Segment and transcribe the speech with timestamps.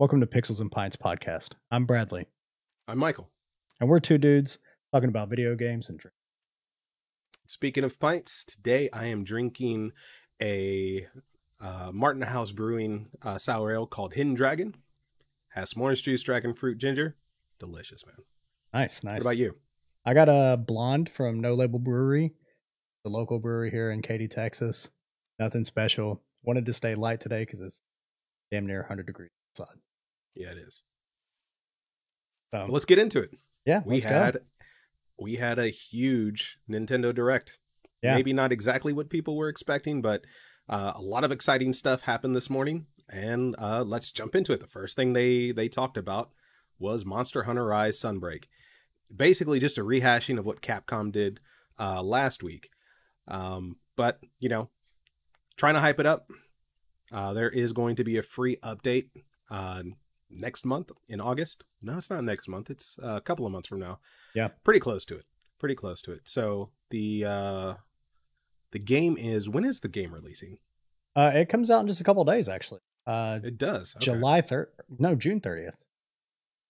[0.00, 1.50] Welcome to Pixels and Pints podcast.
[1.70, 2.24] I'm Bradley,
[2.88, 3.28] I'm Michael.
[3.80, 4.56] and we're two dudes
[4.94, 6.16] talking about video games and drinks.
[7.46, 9.92] Speaking of pints, today I am drinking
[10.40, 11.06] a
[11.60, 14.74] uh, Martin House Brewing uh, sour ale called Hidden Dragon.
[15.50, 17.16] Has some orange juice, dragon fruit, ginger.
[17.58, 18.24] Delicious, man.
[18.72, 19.16] Nice, nice.
[19.16, 19.56] What about you?
[20.06, 22.32] I got a blonde from No Label Brewery,
[23.04, 24.88] the local brewery here in Katy, Texas.
[25.38, 26.22] Nothing special.
[26.42, 27.82] Wanted to stay light today because it's
[28.50, 29.28] damn near 100 degrees
[29.60, 29.76] outside.
[30.34, 30.82] Yeah, it is.
[32.52, 33.30] So, let's get into it.
[33.64, 34.10] yeah, We let's go.
[34.10, 34.38] had
[35.18, 37.58] we had a huge Nintendo Direct.
[38.02, 38.14] Yeah.
[38.16, 40.22] Maybe not exactly what people were expecting, but
[40.68, 42.86] uh, a lot of exciting stuff happened this morning.
[43.12, 44.60] And uh, let's jump into it.
[44.60, 46.30] The first thing they they talked about
[46.78, 48.44] was Monster Hunter Rise Sunbreak.
[49.14, 51.40] Basically, just a rehashing of what Capcom did
[51.78, 52.70] uh, last week.
[53.28, 54.70] Um, but you know,
[55.56, 56.30] trying to hype it up.
[57.12, 59.08] Uh, there is going to be a free update
[59.50, 59.82] uh,
[60.30, 61.64] next month in August.
[61.82, 62.70] No, it's not next month.
[62.70, 63.98] It's a couple of months from now.
[64.34, 64.48] Yeah.
[64.64, 65.24] pretty close to it.
[65.58, 66.22] Pretty close to it.
[66.28, 67.74] So the uh,
[68.72, 70.58] the game is when is the game releasing?
[71.16, 72.80] Uh, it comes out in just a couple days, actually.
[73.06, 73.94] Uh, It does.
[73.96, 74.04] Okay.
[74.04, 74.66] July 3rd.
[74.98, 75.74] No, June 30th.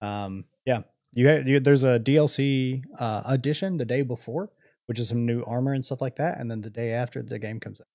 [0.01, 0.83] Um, yeah.
[1.13, 4.51] You, you there's a DLC uh edition the day before,
[4.87, 7.39] which is some new armor and stuff like that, and then the day after the
[7.39, 7.89] game comes out.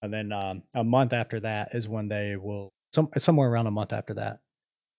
[0.00, 3.72] And then um a month after that is when they will some somewhere around a
[3.72, 4.40] month after that,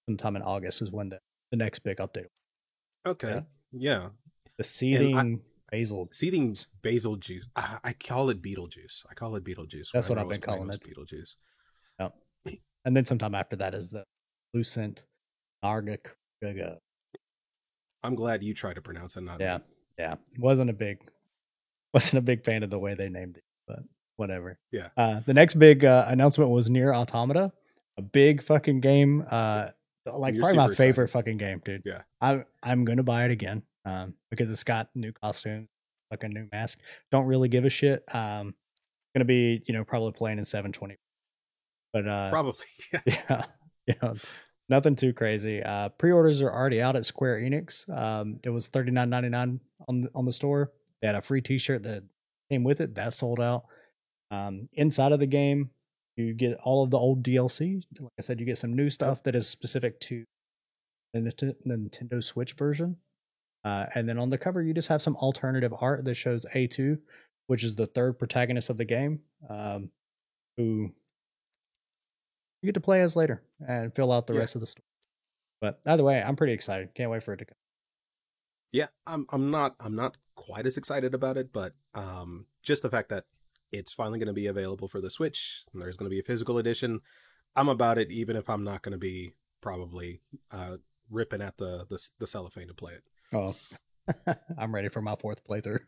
[0.08, 1.20] sometime in August is when the,
[1.52, 2.28] the next big update.
[3.06, 3.28] Okay.
[3.30, 3.42] Yeah.
[3.72, 4.08] Yeah.
[4.58, 6.10] The seeding basil.
[6.12, 7.48] Seeding basil juice.
[7.56, 9.06] I, I call it Beetlejuice.
[9.10, 9.90] I call it Beetlejuice.
[9.94, 11.36] That's what I I've been calling was Beetlejuice.
[12.86, 14.06] And then sometime after that is the
[14.54, 15.06] lucent
[15.64, 16.06] Nargak
[18.04, 19.22] I'm glad you tried to pronounce it.
[19.22, 19.64] Not Yeah, me.
[19.98, 20.16] yeah.
[20.38, 21.00] wasn't a big
[21.94, 23.80] wasn't a big fan of the way they named it, but
[24.18, 24.60] whatever.
[24.72, 24.90] Yeah.
[24.96, 27.52] Uh, the next big uh, announcement was Nier Automata,
[27.98, 29.26] a big fucking game.
[29.32, 29.70] Uh,
[30.06, 31.12] like You're probably my favorite excited.
[31.12, 31.82] fucking game, dude.
[31.86, 32.02] Yeah.
[32.22, 33.64] I'm I'm gonna buy it again.
[33.86, 35.68] Um, because it's got new costumes,
[36.10, 36.80] like a new mask.
[37.12, 38.04] Don't really give a shit.
[38.14, 38.56] Um,
[39.16, 40.98] gonna be you know probably playing in 720,
[41.94, 42.66] but uh, Probably.
[42.94, 43.02] Yeah.
[43.88, 44.14] yeah, yeah,
[44.70, 45.62] nothing too crazy.
[45.62, 47.88] Uh, pre-orders are already out at Square Enix.
[47.96, 50.72] Um, it was thirty nine ninety nine on the, on the store.
[51.02, 52.04] They had a free T-shirt that
[52.50, 52.96] came with it.
[52.96, 53.66] That sold out.
[54.32, 55.70] Um, inside of the game,
[56.18, 57.82] you get all of the old DLC.
[58.00, 60.24] Like I said, you get some new stuff that is specific to
[61.14, 61.20] the
[61.66, 62.98] Nintendo Switch version.
[63.64, 67.00] Uh, and then on the cover, you just have some alternative art that shows A2,
[67.48, 69.90] which is the third protagonist of the game, um,
[70.58, 70.92] who
[72.62, 74.40] you get to play as later and fill out the Yeah.
[74.40, 74.86] rest of the story.
[75.62, 76.94] But either way, I'm pretty excited.
[76.94, 77.56] Can't wait for it to come.
[78.72, 82.90] Yeah, I'm I'm not I'm not quite as excited about it, but um just the
[82.90, 83.26] fact that
[83.78, 86.58] it's finally going to be available for the Switch there's going to be a physical
[86.58, 87.02] edition,
[87.56, 90.22] I'm about it even if I'm not going to be probably
[90.52, 90.78] uh
[91.10, 93.04] ripping at the the, the cellophane to play it.
[93.34, 93.56] Oh,
[94.58, 95.80] I'm ready for my fourth playthrough.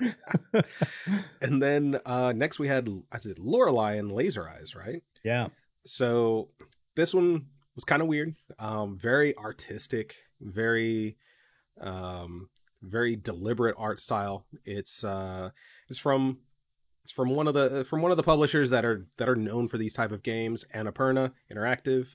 [1.40, 5.02] And then uh next we had I said Lorelei and Laser Eyes, right?
[5.22, 5.48] yeah,
[5.86, 6.48] So
[6.96, 8.34] this one was kind of weird.
[8.58, 11.16] Um, very artistic, very,
[11.80, 12.48] um,
[12.82, 14.46] very deliberate art style.
[14.64, 15.50] It's uh,
[15.88, 16.38] it's from
[17.04, 19.68] it's from one of the from one of the publishers that are that are known
[19.68, 22.08] for these type of games, Annapurna Interactive.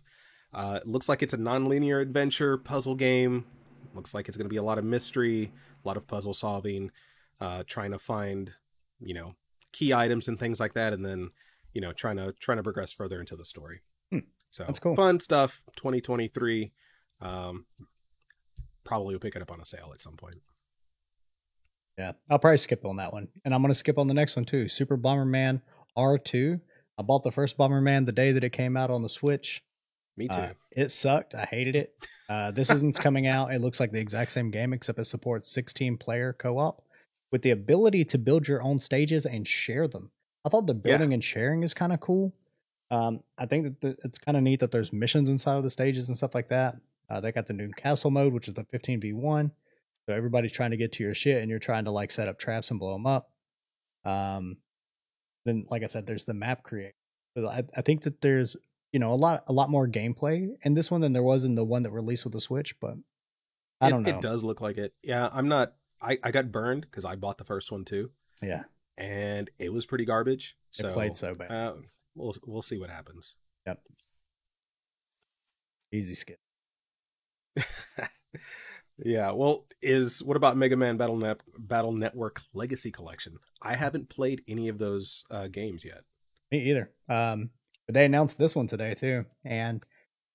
[0.53, 3.45] Uh, it looks like it's a non-linear adventure puzzle game.
[3.93, 5.51] Looks like it's going to be a lot of mystery,
[5.83, 6.91] a lot of puzzle solving,
[7.39, 8.51] uh, trying to find,
[8.99, 9.35] you know,
[9.71, 11.29] key items and things like that, and then
[11.73, 14.19] you know trying to trying to progress further into the story Hmm.
[14.49, 14.95] so That's cool.
[14.95, 16.71] fun stuff 2023
[17.21, 17.67] um
[18.83, 20.41] probably will pick it up on a sale at some point
[21.99, 22.13] yeah.
[22.29, 24.69] I'll probably skip on that one, and I'm gonna skip on the next one too.
[24.69, 25.61] Super Bomberman
[25.97, 26.59] R2.
[26.97, 29.61] I bought the first Bomberman the day that it came out on the Switch.
[30.17, 31.35] me too Uh, it sucked.
[31.35, 31.93] I hated it.
[32.29, 33.53] Uh, this one's coming out.
[33.53, 36.83] It looks like the exact same game, except it supports 16 player co op
[37.31, 40.11] with the ability to build your own stages and share them.
[40.45, 42.33] I thought the building and sharing is kind of cool.
[42.91, 45.69] Um, I think that the, it's kind of neat that there's missions inside of the
[45.69, 46.75] stages and stuff like that.
[47.09, 49.51] Uh, they got the new castle mode, which is the 15v1.
[50.09, 52.39] So everybody's trying to get to your shit and you're trying to like set up
[52.39, 53.29] traps and blow them up.
[54.03, 54.57] Um,
[55.45, 56.93] then, like I said, there's the map create.
[57.37, 58.57] So I, I think that there's
[58.91, 61.53] you know a lot a lot more gameplay in this one than there was in
[61.53, 62.73] the one that released with the Switch.
[62.79, 62.95] But
[63.81, 64.09] I it, don't know.
[64.09, 67.37] it does look like it yeah i'm not i i got burned because i bought
[67.37, 68.09] the first one too
[68.41, 68.63] Yeah,
[68.97, 71.51] and it was pretty garbage it so played so bad.
[71.51, 71.73] uh,
[72.15, 73.35] we'll we'll see what happens
[73.65, 73.79] yep.
[75.91, 76.39] Easy skip.
[79.05, 84.09] yeah well is what about mega man battle net battle network legacy collection i haven't
[84.09, 86.03] played any of those uh games yet
[86.51, 86.91] Me either.
[87.07, 87.51] Um,
[87.85, 89.83] but they announced this one today too, and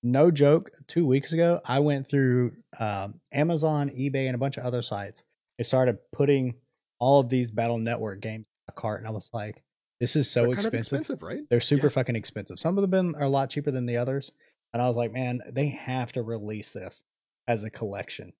[0.03, 4.63] no joke, two weeks ago, I went through um, Amazon, eBay, and a bunch of
[4.63, 5.23] other sites.
[5.57, 6.55] They started putting
[6.99, 9.63] all of these Battle Network games in a cart, and I was like,
[9.99, 10.99] "This is so They're kind of expensive.
[10.99, 11.43] expensive, right?
[11.49, 11.91] They're super Yeah.
[11.93, 12.59] fucking expensive.
[12.59, 14.31] Some of them are a lot cheaper than the others."
[14.73, 17.03] And I was like, "Man, they have to release this
[17.47, 18.31] as a collection."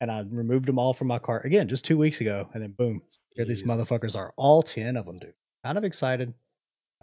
[0.00, 2.72] And I removed them all from my cart again just two weeks ago, and then
[2.72, 3.02] boom,
[3.34, 4.32] here these motherfuckers are.
[4.36, 5.34] All ten of them, dude.
[5.64, 6.32] Kind of excited.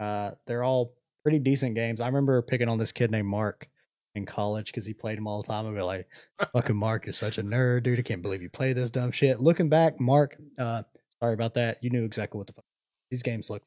[0.00, 2.00] Uh, they're all pretty decent games.
[2.00, 3.68] I remember picking on this kid named Mark
[4.16, 5.66] in college because he played them all the time.
[5.68, 6.08] I'd be like,
[6.52, 7.98] "Fucking Mark, you're such a nerd, dude.
[8.00, 10.82] I can't believe you play this dumb shit." Looking back, Mark, uh,
[11.22, 11.78] sorry about that.
[11.84, 12.64] You knew exactly what the fuck
[13.10, 13.62] these games look.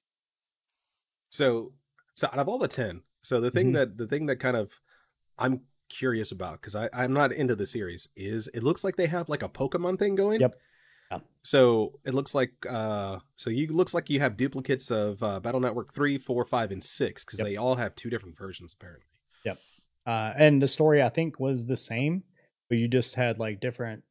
[1.29, 1.71] So,
[2.13, 3.73] so out of all the ten, so the thing Mhm.
[3.75, 4.73] that the thing that kind of
[5.37, 9.07] I'm curious about because I I'm not into the series is it looks like they
[9.07, 10.39] have like a Pokemon thing going.
[10.41, 10.55] Yep.
[11.11, 11.19] Yeah.
[11.43, 15.59] So it looks like uh so you looks like you have duplicates of uh, Battle
[15.59, 17.47] Network three, four, five, and six because Yep.
[17.47, 19.05] they all have two different versions apparently.
[19.45, 19.57] Yep.
[20.07, 22.23] Uh, and the story I think was the same,
[22.69, 24.03] but you just had like different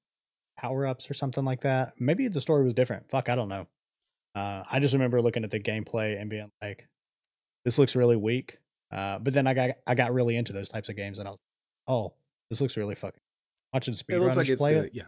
[0.58, 1.94] power ups or something like that.
[1.98, 3.10] Maybe the story was different.
[3.10, 3.66] Fuck, I don't know.
[4.34, 6.86] Uh, I just remember looking at the gameplay and being like,
[7.64, 8.58] "This looks really weak."
[8.92, 11.30] Uh, but then I got I got really into those types of games, and I
[11.32, 11.40] was,
[11.90, 12.14] "Oh,
[12.48, 13.20] this looks really fucking."
[13.72, 15.02] Watching like speedrunners it's play gonna, it yeah.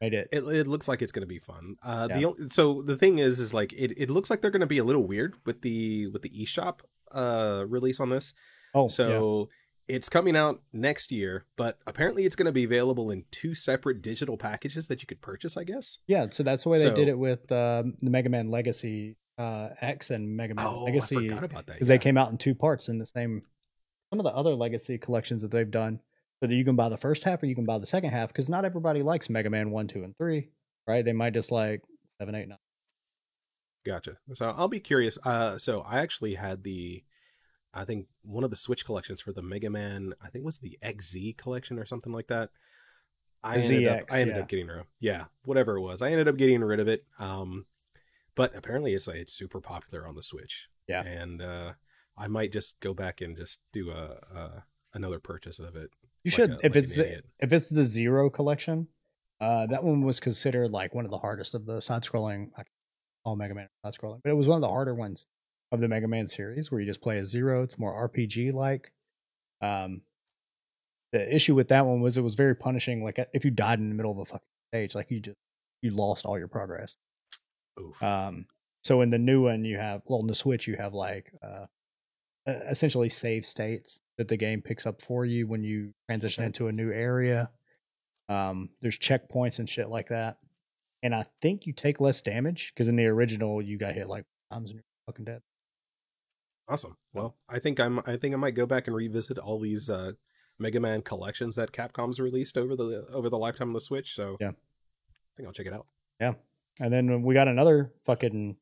[0.00, 0.28] made it.
[0.30, 1.76] It, it looks like it's going to be fun.
[1.82, 4.60] Uh, the only, so the thing is, is like it, it looks like they're going
[4.60, 6.80] to be a little weird with the with the eShop
[7.12, 8.34] uh release on this.
[8.74, 8.88] Oh, yeah.
[8.88, 9.48] So
[9.86, 14.02] it's coming out next year, but apparently it's going to be available in two separate
[14.02, 15.56] digital packages that you could purchase.
[15.56, 15.98] I guess.
[16.06, 19.70] Yeah, so that's the way they did it with um, the Mega Man Legacy uh,
[19.80, 21.74] X and Mega Man Oh, Legacy I forgot about that.
[21.74, 21.94] because yeah.
[21.94, 23.42] they came out in two parts in the same.
[24.10, 26.00] Some of the other Legacy collections that they've done,
[26.40, 28.28] so that you can buy the first half or you can buy the second half,
[28.28, 30.48] because not everybody likes Mega Man one, two, and three,
[30.86, 31.04] right?
[31.04, 31.82] They might just like
[32.18, 32.58] seven, eight, nine.
[33.84, 34.18] Gotcha.
[34.34, 35.18] So I'll be curious.
[35.24, 37.04] Uh, so I actually had the,
[37.72, 40.14] I think one of the Switch collections for the Mega Man.
[40.20, 42.50] I think it was the XZ collection or something like that.
[43.42, 44.42] I The ended up, I ended yeah.
[44.42, 46.02] up getting rid of, yeah, whatever it was.
[46.02, 47.04] I ended up getting rid of it.
[47.18, 47.66] Um,
[48.34, 50.68] but apparently it's like it's super popular on the Switch.
[50.88, 51.02] Yeah.
[51.02, 51.72] and uh,
[52.18, 55.90] I might just go back and just do a, a another purchase of it.
[56.24, 58.88] You like should a- if like it's the, if it's the Zero collection.
[59.40, 62.66] Uh, that one was considered like one of the hardest of the side-scrolling, like
[63.24, 65.26] all Mega Man side-scrolling, but it was one of the harder ones
[65.70, 67.62] of the Mega Man series, where you just play as Zero.
[67.62, 68.90] It's more RPG-like.
[69.62, 70.02] Um,
[71.12, 73.04] the issue with that one was it was very punishing.
[73.04, 74.40] Like if you died in the middle of a fucking
[74.72, 75.36] stage, like you just
[75.82, 76.96] you lost all your progress.
[77.80, 78.02] Oof.
[78.02, 78.46] Um,
[78.82, 81.66] so in the new one, you have well, in the Switch, you have like uh,
[82.48, 86.72] essentially save states that the game picks up for you when you transition into a
[86.72, 87.50] new area.
[88.28, 90.38] Um, there's checkpoints and shit like that,
[91.02, 94.24] and I think you take less damage because in the original you got hit like
[94.50, 95.40] times and you're fucking dead.
[96.68, 96.96] Awesome.
[97.14, 98.00] Well, I think I'm.
[98.06, 100.12] I think I might go back and revisit all these uh,
[100.58, 104.14] Mega Man collections that Capcom's released over the over the lifetime of the Switch.
[104.14, 104.50] So Yeah.
[104.50, 104.52] I
[105.36, 105.86] think I'll check it out.
[106.20, 106.34] Yeah,
[106.80, 108.56] and then we got another fucking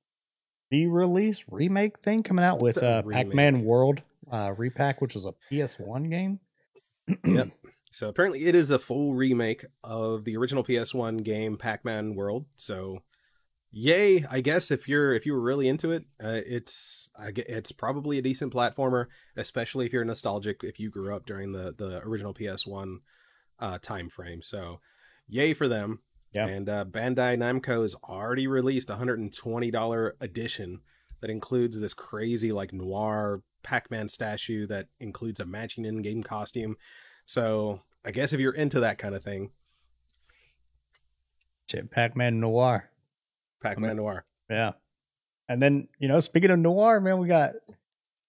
[0.70, 3.64] re-release remake thing coming out with a uh, Pac-Man.
[3.64, 6.40] World uh, Repac, which was a PS1 game.
[7.24, 7.50] Yep.
[7.90, 12.44] So apparently, it is a full remake of the original PS1 game Pac-Man World.
[12.56, 12.98] So,
[13.70, 14.24] yay!
[14.28, 17.72] I guess if you're if you were really into it, uh, it's I get, it's
[17.72, 19.06] probably a decent platformer,
[19.36, 20.62] especially if you're nostalgic.
[20.62, 22.98] If you grew up during the the original PS1
[23.60, 24.80] uh, time frame, so
[25.28, 26.00] yay for them.
[26.32, 26.46] Yeah.
[26.46, 30.80] And uh, Bandai Namco has already released a hundred and twenty dollar edition
[31.20, 36.76] that includes this crazy like noir Pac-Man statue that includes a matching in-game costume.
[37.24, 39.50] So I guess if you're into that kind of thing,
[41.68, 42.90] Shit, Pac-Man Noir.
[43.60, 44.24] Pac-Man Noir.
[44.48, 44.72] Yeah.
[45.48, 47.54] And then, you know, speaking of noir, man, we got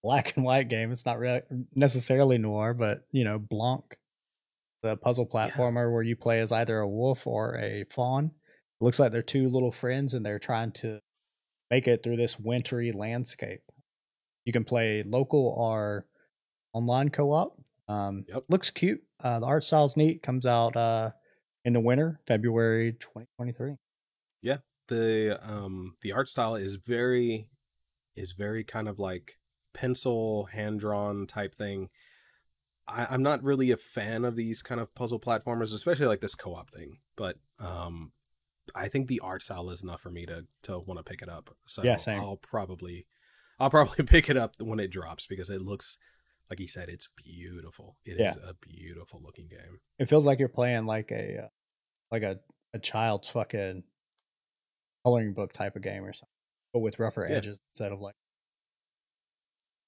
[0.02, 0.90] black and white game.
[0.90, 1.42] It's not really
[1.74, 3.96] necessarily noir, but you know, Blanc,
[4.82, 8.26] the puzzle platformer where you play as either a wolf or a fawn.
[8.80, 11.00] It looks like they're two little friends and they're trying to
[11.70, 13.60] make it through this wintry landscape.
[14.44, 16.06] You can play local or
[16.72, 17.60] online co-op.
[17.88, 18.44] Um, Yep.
[18.48, 19.02] looks cute.
[19.22, 20.22] Uh, the art style's neat.
[20.22, 21.10] Comes out uh,
[21.64, 23.74] in the winter, February 2023.
[24.42, 24.58] Yeah,
[24.88, 27.50] The um the art style is very
[28.14, 29.38] is very kind of like
[29.74, 31.88] pencil hand drawn type thing.
[32.88, 36.34] I, I'm not really a fan of these kind of puzzle platformers, especially like this
[36.34, 36.98] co-op thing.
[37.16, 38.12] But um,
[38.74, 41.28] I think the art style is enough for me to to want to pick it
[41.28, 41.54] up.
[41.66, 42.20] So Yeah, same.
[42.20, 43.06] I'll probably
[43.60, 45.98] I'll probably pick it up when it drops because it looks
[46.48, 47.96] like he said it's beautiful.
[48.04, 48.34] It is Yeah.
[48.48, 49.80] a beautiful looking game.
[49.98, 51.48] It feels like you're playing like a uh,
[52.10, 52.40] like a
[52.72, 53.82] a child's fucking
[55.04, 56.32] coloring book type of game or something,
[56.72, 57.36] but with rougher Yeah.
[57.36, 58.14] edges instead of like.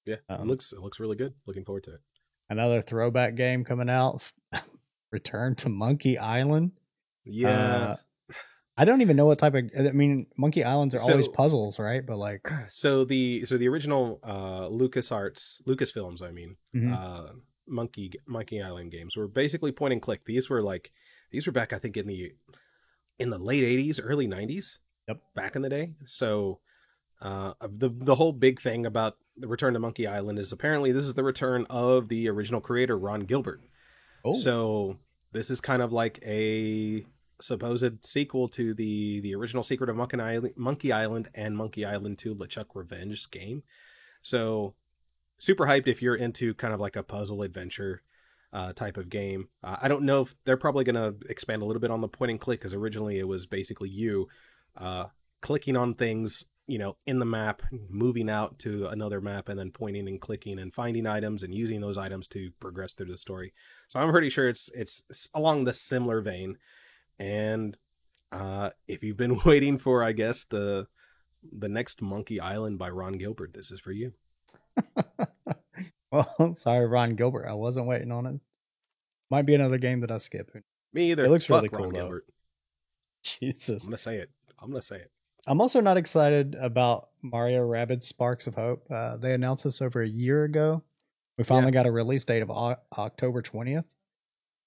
[0.05, 1.33] Yeah, Um, it looks it looks really good.
[1.45, 2.01] Looking forward to it.
[2.51, 4.21] Another throwback game coming out.
[5.11, 6.73] Return to Monkey Island.
[7.23, 7.49] Yeah.
[7.49, 7.95] Uh,
[8.75, 9.69] I don't even know what type of.
[9.79, 12.05] I mean, Monkey Islands are So- always puzzles, right?
[12.05, 16.93] But like, so the so the original uh LucasArts Lucasfilms, I mean, mhm.
[16.93, 17.33] uh
[17.69, 20.25] Monkey Monkey Island games were basically point and click.
[20.25, 20.91] These were like
[21.31, 22.33] these were back I think in the
[23.17, 24.79] in the late 80s, early 90s.
[25.07, 25.21] Yep.
[25.35, 25.93] Back in the day.
[26.05, 26.59] So
[27.21, 31.05] uh the the whole big thing about the return to Monkey Island is apparently this
[31.05, 33.61] is the return of the original creator Ron Gilbert.
[34.25, 34.97] oh, So
[35.31, 37.05] this is kind of like a
[37.39, 42.17] supposed sequel to the the original Secret of Monkey Island, Monkey Island and Monkey Island
[42.17, 43.63] 2 LeChuck Revenge game.
[44.21, 44.75] So
[45.37, 48.03] super hyped if you're into kind of like a puzzle adventure
[48.53, 49.47] uh, type of game.
[49.63, 52.07] Uh, I don't know if they're probably going to expand a little bit on the
[52.07, 54.27] point and click because originally it was basically you
[54.77, 55.05] uh,
[55.41, 59.71] clicking on things, you know, in the map, moving out to another map, and then
[59.71, 63.53] pointing and clicking and finding items and using those items to progress through the story.
[63.87, 66.57] So I'm pretty sure it's it's along the similar vein.
[67.19, 67.77] And
[68.31, 70.87] uh, if you've been waiting for, I guess the
[71.51, 74.13] the next Monkey Island by Ron Gilbert, this is for you.
[76.11, 77.47] well, sorry, Ron Gilbert.
[77.47, 78.39] I wasn't waiting on it.
[79.29, 80.51] Might be another game that I skip.
[80.93, 81.25] Me either.
[81.25, 81.99] It looks Fuck really Ron cool, though.
[81.99, 82.25] Gilbert.
[83.23, 83.83] Jesus.
[83.83, 84.29] I'm gonna say it.
[84.59, 85.11] I'm gonna say it.
[85.47, 88.83] I'm also not excited about Mario Rabbids Sparks of Hope.
[88.89, 90.83] Uh, they announced this over a year ago.
[91.37, 93.85] We finally got a release date of O- October 20th.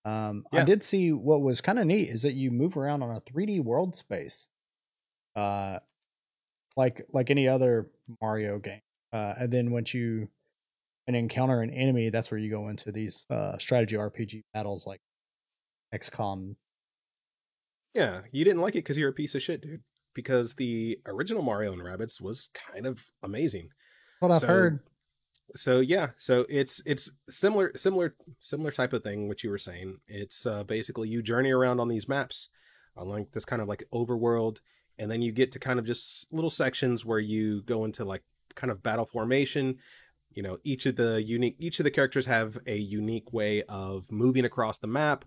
[0.04, 3.14] Um, I did see what was kind of neat is that you move around on
[3.14, 4.46] a 3D world space,
[5.36, 5.78] uh,
[6.76, 7.90] like like any other
[8.20, 8.82] Mario game.
[9.12, 10.28] Uh, and then once you
[11.06, 15.00] and encounter an enemy, that's where you go into these uh, strategy RPG battles like
[15.94, 16.56] XCOM.
[17.94, 19.82] Yeah, you didn't like it because you're a piece of shit, dude.
[20.14, 23.70] Because the original Mario and Rabbids was kind of amazing.
[24.20, 24.80] What I've So- heard.
[25.56, 29.98] So yeah, so it's it's similar similar similar type of thing what you were saying.
[30.08, 32.48] It's uh, basically you journey around on these maps,
[32.96, 34.60] on like this kind of like overworld,
[34.98, 38.22] and then you get to kind of just little sections where you go into like
[38.56, 39.76] kind of battle formation.
[40.32, 44.10] You know, each of the unique each of the characters have a unique way of
[44.10, 45.24] moving across the map,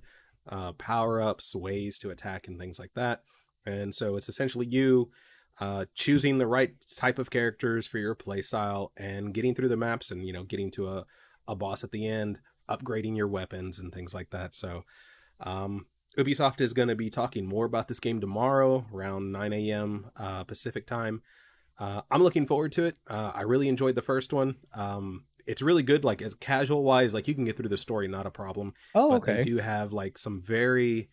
[0.50, 3.22] uh, power ups, ways to attack, and things like that.
[3.68, 5.12] And so it's essentially you
[5.60, 10.12] uh, choosing the right type of characters for your playstyle and getting through the maps
[10.12, 11.06] and you know getting to a,
[11.48, 14.54] a boss at the end upgrading your weapons and things like that.
[14.54, 14.84] So
[15.40, 20.12] um, ubisoft is going to be talking more about this game tomorrow around 9 a.m
[20.18, 21.22] uh, pacific time.
[21.80, 22.98] Uh, i'm looking forward to it.
[23.08, 24.56] Uh, i really enjoyed the first one.
[24.74, 28.08] Um, it's really good like as casual wise like you can get through the story
[28.08, 28.74] not a problem.
[28.94, 29.36] Oh, but okay.
[29.38, 31.10] they do have like some very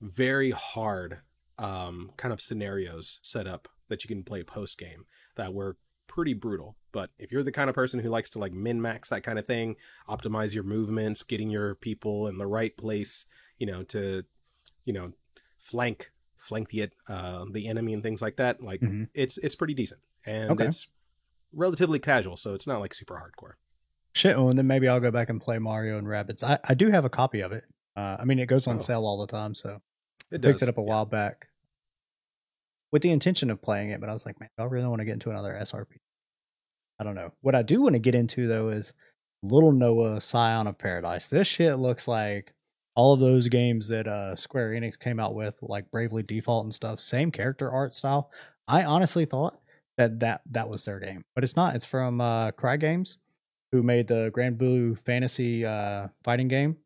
[0.00, 1.18] very hard
[1.60, 5.04] um kind of scenarios set up that you can play post game
[5.36, 5.76] that were
[6.06, 9.08] pretty brutal but if you're the kind of person who likes to like min max
[9.08, 9.76] that kind of thing
[10.08, 13.26] optimize your movements getting your people in the right place
[13.58, 14.24] you know to
[14.84, 15.12] you know
[15.58, 19.08] flank flank the uh the enemy and things like that like Mhm.
[19.14, 20.66] it's it's pretty decent and Okay.
[20.66, 20.88] it's
[21.52, 23.54] relatively casual so it's not like super hardcore
[24.12, 26.42] Shit, well, and then maybe I'll go back and play Mario and Rabbids.
[26.42, 27.62] I, I do have a copy of it.
[27.96, 28.80] Uh, I mean, it goes on Oh.
[28.80, 29.80] sale all the time, so
[30.32, 30.86] it I picked it up a yeah.
[30.88, 31.46] while back
[32.92, 34.00] with the intention of playing it.
[34.00, 35.96] But I was like, man, I really want to get into another SRP.
[36.98, 37.32] I don't know.
[37.40, 38.92] What I do want to get into though is
[39.42, 41.28] Little Noah Scion of Paradise.
[41.28, 42.52] This shit looks like
[42.94, 46.74] all of those games that uh, Square Enix came out with, like Bravely Default and
[46.74, 47.00] stuff.
[47.00, 48.30] Same character art style.
[48.68, 49.58] I honestly thought
[49.96, 51.74] that that that was their game, but it's not.
[51.74, 53.16] It's from uh, Cygames,
[53.72, 56.76] who made the Granblue Fantasy uh, fighting game.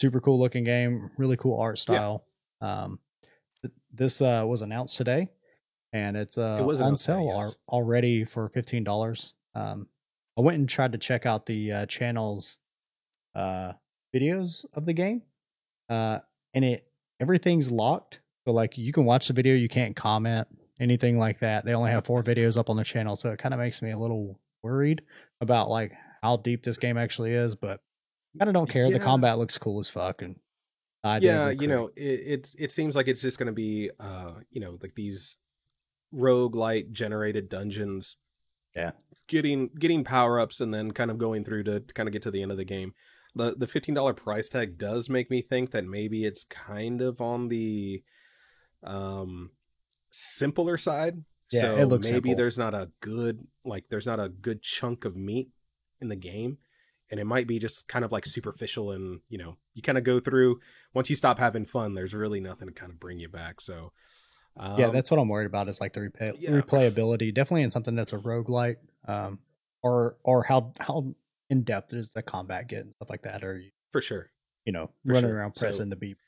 [0.00, 2.26] Super cool looking game, really cool art style.
[2.60, 2.98] Um,
[3.62, 5.28] th- this uh, was announced today,
[5.94, 9.32] and it's uh, It was on sale al- already for fifteen dollars.
[9.54, 9.86] Um,
[10.36, 12.58] I went and tried to check out the uh, channel's
[13.34, 13.72] uh,
[14.14, 15.22] videos of the game,
[15.88, 16.18] uh,
[16.52, 16.86] and it
[17.20, 18.20] everything's locked.
[18.46, 20.48] So like you can watch the video, you can't comment
[20.80, 21.64] anything like that.
[21.64, 23.92] They only have four videos up on the channel, so it kind of makes me
[23.92, 25.02] a little worried
[25.40, 27.54] about like how deep this game actually is.
[27.54, 27.80] But
[28.34, 28.90] I kind of don't care.
[28.90, 30.36] The combat looks cool as fuck, and
[31.04, 34.32] idea yeah you know it, it it seems like it's just going to be uh
[34.50, 35.38] you know like these
[36.14, 38.16] roguelite generated dungeons.
[38.74, 38.92] Yeah.
[39.28, 42.42] getting getting power-ups and then kind of going through to, kind of get to the
[42.42, 42.92] end of the game.
[43.36, 47.48] The the $15 price tag does make me think that maybe it's kind of on
[47.48, 48.02] the
[48.82, 49.50] um
[50.10, 51.24] simpler side.
[51.50, 52.36] Yeah, so it looks maybe simple.
[52.36, 55.50] there's not a good like there's not a good chunk of meat
[56.00, 56.58] in the game
[57.10, 60.04] and it might be just kind of like superficial and you know you kind of
[60.04, 60.58] go through.
[60.94, 63.60] Once you stop having fun there's really nothing to kind of bring you back.
[63.60, 63.92] So
[64.56, 65.68] um, yeah, that's what I'm worried about.
[65.68, 66.50] Is like the replay- yeah.
[66.50, 67.34] replayability.
[67.34, 69.38] Definitely in something that's a roguelite, um,
[69.82, 71.14] or or how how
[71.50, 74.30] in depth does the combat get and stuff like that, or for sure,
[74.64, 75.38] you know, For running sure.
[75.38, 76.18] around So- pressing the beep.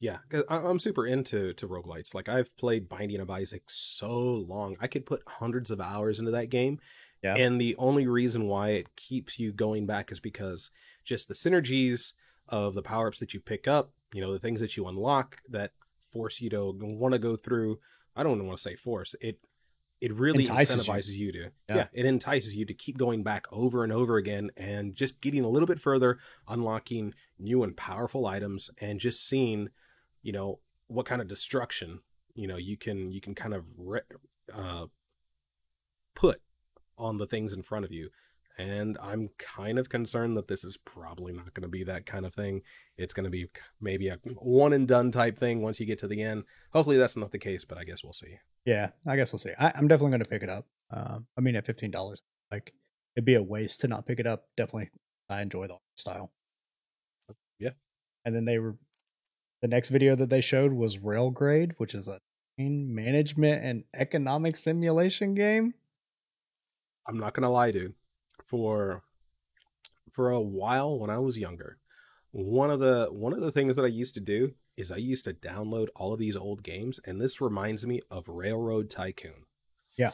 [0.00, 0.18] Yeah,
[0.50, 2.14] I- I'm super into to roguelites.
[2.14, 4.76] Like I've played Binding of Isaac so long.
[4.80, 6.78] I could put hundreds of hours into that game.
[7.22, 7.36] Yeah.
[7.36, 10.70] And the only reason why it keeps you going back is because
[11.06, 12.12] just the synergies
[12.50, 15.72] of the power-ups that you pick up, you know, the things that you unlock that
[16.14, 17.78] force you to want to go through,
[18.16, 19.14] I don't want to say force.
[19.20, 19.38] It
[20.00, 20.92] it really Entices you.
[20.92, 21.76] incentivizes you, to Yeah.
[21.76, 25.44] yeah, it entices you to keep going back over and over again and just getting
[25.44, 29.68] a little bit further, unlocking new and powerful items and just seeing
[30.22, 32.00] you know what kind of destruction
[32.34, 34.00] you know you can you can kind of re-
[34.52, 34.86] uh,
[36.14, 36.40] put
[36.98, 38.08] on the things in front of you
[38.58, 42.24] and i'm kind of concerned that this is probably not going to be that kind
[42.24, 42.62] of thing
[42.96, 43.46] it's going to be
[43.80, 47.16] maybe a one and done type thing once you get to the end hopefully that's
[47.16, 49.52] not the case but i guess we'll see Yeah, I guess we'll see.
[49.58, 50.64] I, I'm definitely going to pick it up.
[50.90, 52.72] Um, I mean, at fifteen dollars, like
[53.14, 54.46] it'd be a waste to not pick it up.
[54.56, 54.88] Definitely,
[55.28, 56.32] I enjoy the style.
[57.58, 57.72] Yeah.
[58.24, 58.76] And then they were
[59.60, 62.20] the next video that they showed was Railgrade, which is a
[62.56, 65.74] train management and economic simulation game.
[67.06, 67.92] i'm not going to lie dude
[68.46, 69.02] for
[70.12, 71.78] for a while when i was younger
[72.34, 75.24] one of the one of the things that i used to do is i used
[75.24, 79.46] to download all of these old games and this reminds me of railroad tycoon.
[79.96, 80.10] Yeah.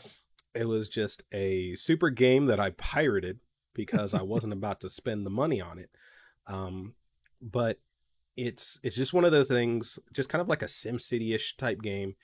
[0.55, 3.41] it was just a super game that i pirated
[3.75, 5.91] because i wasn't about to spend the money on it.
[6.47, 6.95] Um
[7.41, 7.79] but
[8.37, 11.81] it's it's just one of the things just kind of like a sim city-ish type
[11.81, 12.17] game.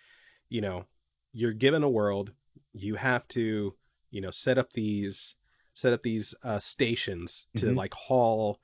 [0.50, 0.84] You know
[1.32, 2.32] you're given a world
[2.72, 3.74] you have to
[4.10, 5.36] you know set up these
[5.76, 7.76] set up these uh stations to Mhm.
[7.76, 8.58] like haul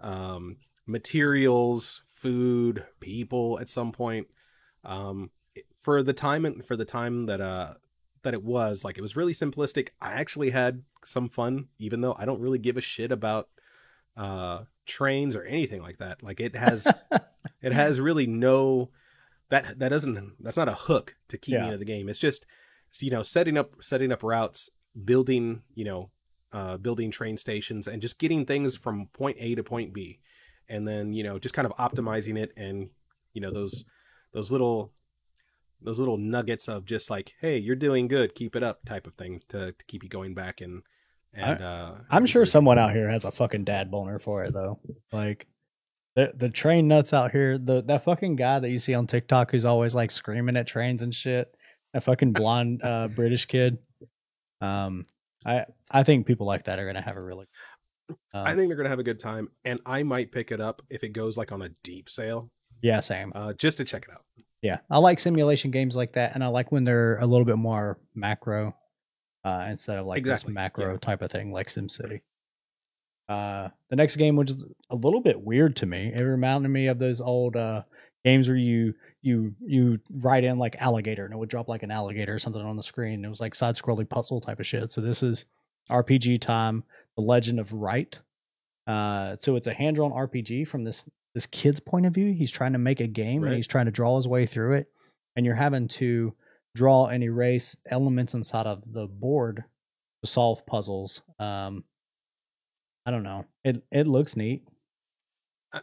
[0.00, 4.28] um materials food people at some point
[4.84, 5.30] um
[5.82, 7.74] for the time and for the time that uh
[8.22, 12.14] that it was like it was really simplistic i actually had some fun even though
[12.18, 13.48] i don't really give a shit about
[14.16, 16.86] uh trains or anything like that like it has
[17.62, 18.90] it has really no
[19.48, 21.66] that that doesn't that's not a hook to keep me Yeah.
[21.66, 22.46] into the game it's just
[23.00, 24.70] you know setting up setting up routes
[25.04, 26.10] building you know
[26.56, 30.18] uh building train stations and just getting things from point a to point b
[30.70, 32.88] and then you know just kind of optimizing it and
[33.34, 33.84] you know those
[34.32, 34.90] those little
[35.82, 39.14] those little nuggets of just like hey you're doing good keep it up type of
[39.14, 40.82] thing to, to keep you going back and
[41.34, 44.80] and uh I'm sure someone out here has a fucking dad boner for it though.
[45.12, 45.46] Like
[46.14, 49.50] the the train nuts out here, the that fucking guy that you see on TikTok
[49.50, 51.54] who's always like screaming at trains and shit.
[51.92, 53.76] That fucking blonde uh British kid.
[54.62, 55.04] Um
[55.44, 57.46] I I think people like that are gonna have a really
[58.32, 61.02] I think they're gonna have a good time, and I might pick it up if
[61.02, 63.32] it goes like on a deep sale, yeah, same.
[63.34, 64.22] uh, just to check it out.
[64.62, 64.78] Yeah.
[64.90, 68.00] I like simulation games like that and I like when they're a little bit more
[68.14, 68.74] macro
[69.44, 70.98] uh instead of like Exactly, this macro yeah.
[70.98, 72.22] type of thing like SimCity.
[73.28, 76.12] Uh the next game which is a little bit weird to me.
[76.14, 77.82] It reminded me of those old uh
[78.24, 78.94] games where you
[79.26, 82.62] you you write in like alligator and it would drop like an alligator or something
[82.62, 83.24] on the screen.
[83.24, 84.92] It was like side scrolling puzzle type of shit.
[84.92, 85.46] So this is
[85.90, 86.84] RPG time,
[87.16, 88.18] The Legend of Wright.
[88.86, 91.02] Uh so it's a hand drawn RPG from this
[91.34, 92.32] this kid's point of view.
[92.32, 94.90] He's trying to make a game and he's trying to draw his way through it.
[95.34, 96.32] And you're having to
[96.74, 99.64] draw and erase elements inside of the board
[100.22, 101.22] to solve puzzles.
[101.40, 101.82] Um
[103.04, 103.44] I don't know.
[103.64, 104.62] It it looks neat.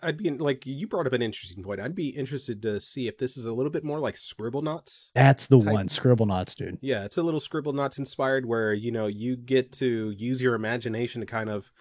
[0.01, 1.79] I'd be in, like you brought up an interesting point.
[1.79, 5.09] I'd be interested to see if this is a little bit more like Scribblenauts.
[5.13, 5.87] That's the Type- one.
[5.87, 6.77] Scribblenauts, dude.
[6.81, 11.21] Yeah, it's a little Scribblenauts inspired, where you know you get to use your imagination
[11.21, 11.71] to kind of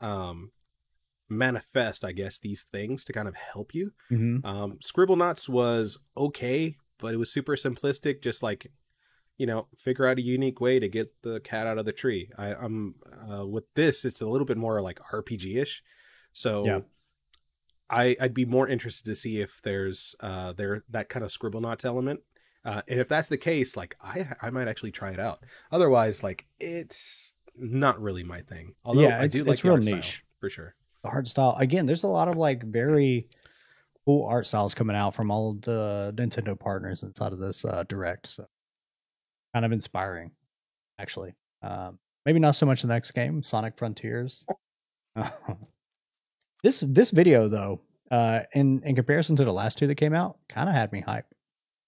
[0.00, 0.50] um,
[1.28, 3.92] manifest, I guess, these things to kind of help you.
[4.10, 4.46] Mm-hmm.
[4.46, 8.22] Um, Scribblenauts was okay, but it was super simplistic.
[8.22, 8.70] Just like,
[9.38, 12.30] you know, figure out a unique way to get the cat out of the tree.
[12.38, 12.94] I, I'm
[13.30, 15.82] uh, with this, it's a little bit more like RPG ish.
[16.32, 16.80] So, Yeah.
[17.90, 21.84] I I'd be more interested to see if there's uh there that kind of Scribblenauts
[21.84, 22.20] element.
[22.64, 25.40] Uh, and if that's the case, like I I might actually try it out.
[25.70, 28.74] Otherwise, like it's not really my thing.
[28.84, 30.24] Although Yeah, I it's- do like it's real art style, niche.
[30.40, 30.74] for sure.
[31.04, 31.56] The art style.
[31.60, 33.28] Again, there's a lot of like very
[34.04, 38.26] cool art styles coming out from all the Nintendo partners inside of this uh, direct.
[38.26, 38.46] So
[39.54, 40.32] kind of inspiring,
[40.98, 41.34] actually.
[41.62, 44.44] Um, maybe not so much the next game, Sonic Frontiers.
[46.66, 50.38] this this video though, uh, in in comparison to the last two that came out,
[50.48, 51.26] kind of had me hype.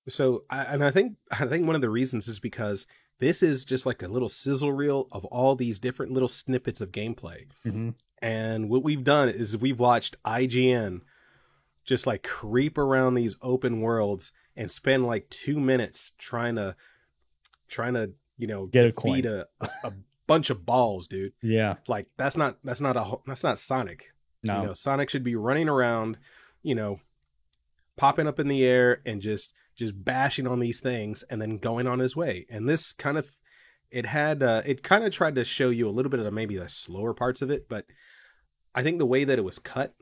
[0.09, 2.87] So, I, and I think I think one of the reasons is because
[3.19, 6.93] this is just like a little sizzle reel of all these different little snippets of
[6.93, 7.47] gameplay.
[7.67, 7.91] Mm-hmm.
[8.23, 11.01] And what we've done is we've watched IGN
[11.85, 16.77] just like creep around these open worlds and spend like two minutes trying to
[17.69, 19.45] trying to you know Get a defeat coin.
[19.61, 19.93] a, a
[20.29, 21.33] bunch of balls, dude.
[21.43, 21.77] Yeah.
[21.89, 24.13] Like that's not that's not a that's not Sonic.
[24.43, 24.61] No.
[24.61, 26.19] You know, Sonic should be running around,
[26.63, 27.01] you know,
[27.97, 31.87] popping up in the air and just just bashing on these things and then going
[31.87, 32.47] on his way.
[32.51, 33.37] And this kind of
[33.91, 36.57] it had uh, it kind of tried to show you a little bit of maybe
[36.57, 37.87] the slower parts of it, but
[38.75, 39.95] I think the way that it was cut,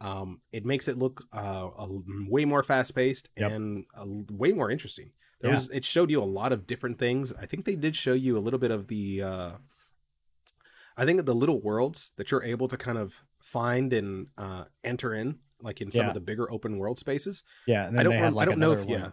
[0.00, 1.88] um, it makes it look uh, a,
[2.28, 3.50] way more fast paced Yep.
[3.52, 5.10] and a, way more interesting.
[5.40, 5.56] There Yeah.
[5.56, 7.32] was it showed you a lot of different things.
[7.34, 9.22] I think they did show you a little bit of the.
[9.22, 9.50] Uh,
[10.96, 15.14] I think the little worlds that you're able to kind of find and uh, enter
[15.14, 16.08] in, like in some Yeah.
[16.08, 17.44] of the bigger open world spaces.
[17.66, 17.86] Yeah.
[17.86, 18.18] And then I don't.
[18.18, 19.10] had like I don't know if one, yeah.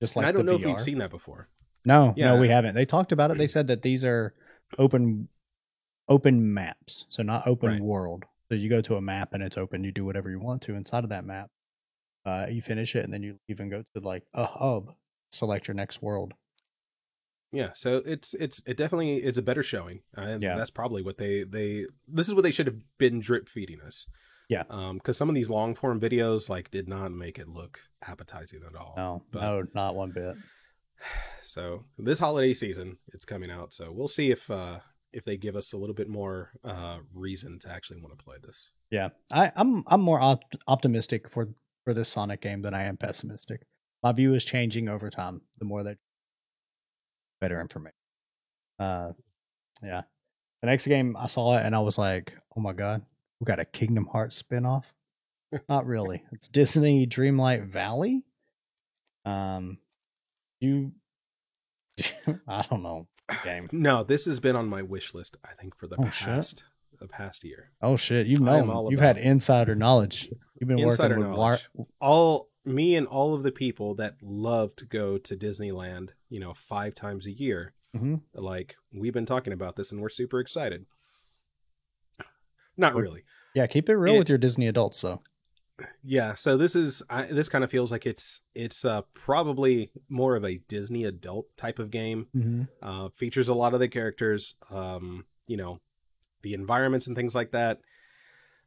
[0.00, 0.68] just And like I don't know if VR.
[0.70, 1.48] you've seen that before.
[1.84, 2.34] No, Yeah.
[2.34, 2.74] no, we haven't.
[2.74, 3.38] They talked about it.
[3.38, 4.34] They said that these are
[4.78, 5.28] open
[6.08, 7.80] open maps, so not open Right.
[7.80, 8.24] world.
[8.48, 9.84] So you go to a map and it's open.
[9.84, 11.50] You do whatever you want to inside of that map.
[12.24, 14.90] Uh, you finish it and then you even go to like a hub.
[15.30, 16.32] Select your next world.
[17.52, 20.56] Yeah, so it's it's it definitely it's a better showing, and Yeah.
[20.56, 24.06] that's probably what they they this is what they should have been drip feeding us.
[24.50, 24.64] Yeah.
[24.70, 28.60] um, because some of these long form videos like did not make it look appetizing
[28.66, 28.94] at all.
[28.96, 30.36] No, but- no, not one bit.
[31.44, 34.80] So this holiday season, it's coming out, so we'll see if uh
[35.14, 38.36] if they give us a little bit more uh reason to actually want to play
[38.42, 38.70] this.
[38.90, 41.48] Yeah, I, I'm I'm more op- optimistic for
[41.84, 43.62] for this Sonic game than I am pessimistic.
[44.02, 45.40] My view is changing over time.
[45.58, 45.96] The more that
[47.40, 47.94] better information.
[48.78, 49.10] Uh,
[49.82, 50.02] yeah.
[50.62, 53.02] The next game I saw it and I was like, oh my god,
[53.40, 54.84] we got a Kingdom Hearts spinoff.
[55.68, 56.22] Not really.
[56.32, 58.24] It's Disney Dreamlight Valley.
[59.24, 59.78] Um,
[60.60, 60.92] you,
[62.48, 63.06] I don't know.
[63.44, 63.68] Game.
[63.72, 65.36] No, this has been on my wish list.
[65.44, 66.26] I think for the Oh, shit.
[66.26, 66.64] past
[66.98, 67.70] the past year.
[67.80, 70.28] Oh shit, You know, you've had insider knowledge.
[70.60, 71.38] You've been Insider working with.
[71.38, 71.58] War-
[72.00, 76.54] all me and all of the people that love to go to Disneyland, you know,
[76.54, 77.74] five times a year.
[77.96, 78.20] Mhm.
[78.34, 80.86] Like we've been talking about this, and we're super excited.
[82.76, 83.24] Not really.
[83.54, 85.22] Yeah, keep it real It- with your Disney adults though.
[86.02, 86.34] Yeah.
[86.34, 90.44] So this is I, this kind of feels like it's it's uh, probably more of
[90.44, 92.26] a Disney adult type of game.
[92.36, 92.62] Mm-hmm.
[92.82, 95.80] Uh, features a lot of the characters, um, you know,
[96.42, 97.80] the environments and things like that.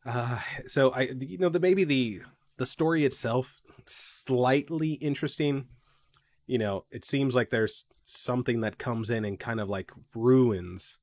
[0.06, 2.22] Uh, so I, you know, the maybe the
[2.58, 5.68] the story itself slightly interesting.
[6.48, 11.00] You know, it seems like there's something that comes in and kind of like ruins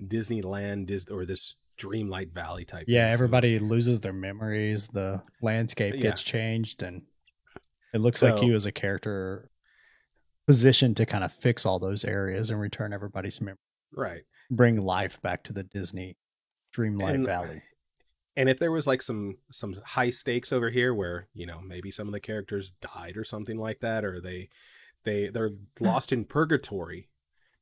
[0.00, 2.84] Disneyland, Dis- or this Dreamlight Valley type.
[2.88, 3.12] Yeah, thing.
[3.12, 4.88] So- everybody loses their memories.
[4.88, 6.02] The landscape Yeah.
[6.02, 7.02] gets changed, and
[7.94, 9.50] it looks like you as a character
[10.46, 13.58] positioned to kind of fix all those areas and return everybody's memory,
[13.92, 14.22] right.
[14.50, 16.16] bring life back to the Disney
[16.74, 17.62] Dreamlight And- Valley.
[18.36, 21.90] And if there was like some some high stakes over here, where you know maybe
[21.90, 24.48] some of the characters died or something like that, or they
[25.04, 27.08] they they're lost in purgatory,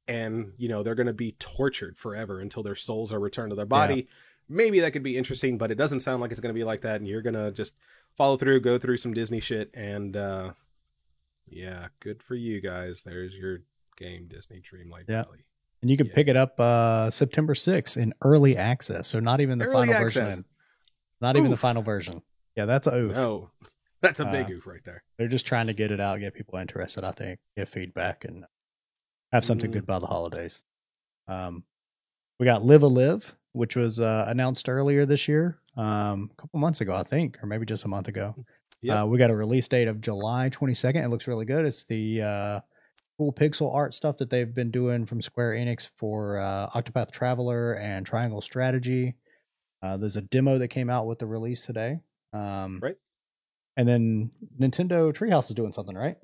[0.06, 3.56] and you know they're going to be tortured forever until their souls are returned to
[3.56, 4.08] their body.
[4.48, 6.80] Maybe that could be interesting, but it doesn't sound like it's going to be like
[6.82, 6.96] that.
[6.96, 7.74] And you're going to just
[8.16, 10.52] follow through, go through some Disney shit, and uh
[11.50, 13.02] yeah, good for you guys.
[13.04, 13.58] There's your
[13.96, 15.24] game, Disney Dreamlight Yeah.
[15.24, 15.44] Valley.
[15.80, 16.14] And you can Yeah.
[16.14, 19.08] pick it up uh, September 6th in early access.
[19.08, 20.24] So not even the Early final access.
[20.34, 20.44] version.
[21.20, 22.22] Not even the final version.
[22.56, 23.12] Yeah, that's a oof.
[23.14, 23.50] No,
[24.02, 25.02] that's a big Uh, oof right there.
[25.18, 28.44] They're just trying to get it out, get people interested, I think, get feedback, and
[29.32, 29.74] have something Mhm.
[29.74, 30.62] good by the holidays.
[31.26, 31.64] Um,
[32.38, 36.60] we got Live a Live, which was uh, announced earlier this year, um, a couple
[36.60, 38.34] months ago, I think, or maybe just a month ago.
[38.82, 38.96] Yep.
[38.96, 41.02] Uh, we got a release date of July 22nd.
[41.04, 41.64] It looks really good.
[41.66, 42.60] It's the uh,
[43.18, 47.74] cool pixel art stuff that they've been doing from Square Enix for uh, Octopath Traveler
[47.74, 49.16] and Triangle Strategy.
[49.82, 52.00] Uh, there's a demo that came out with the release today.
[52.32, 52.96] Um, Right.
[53.76, 56.16] And then Nintendo Treehouse is doing something, right?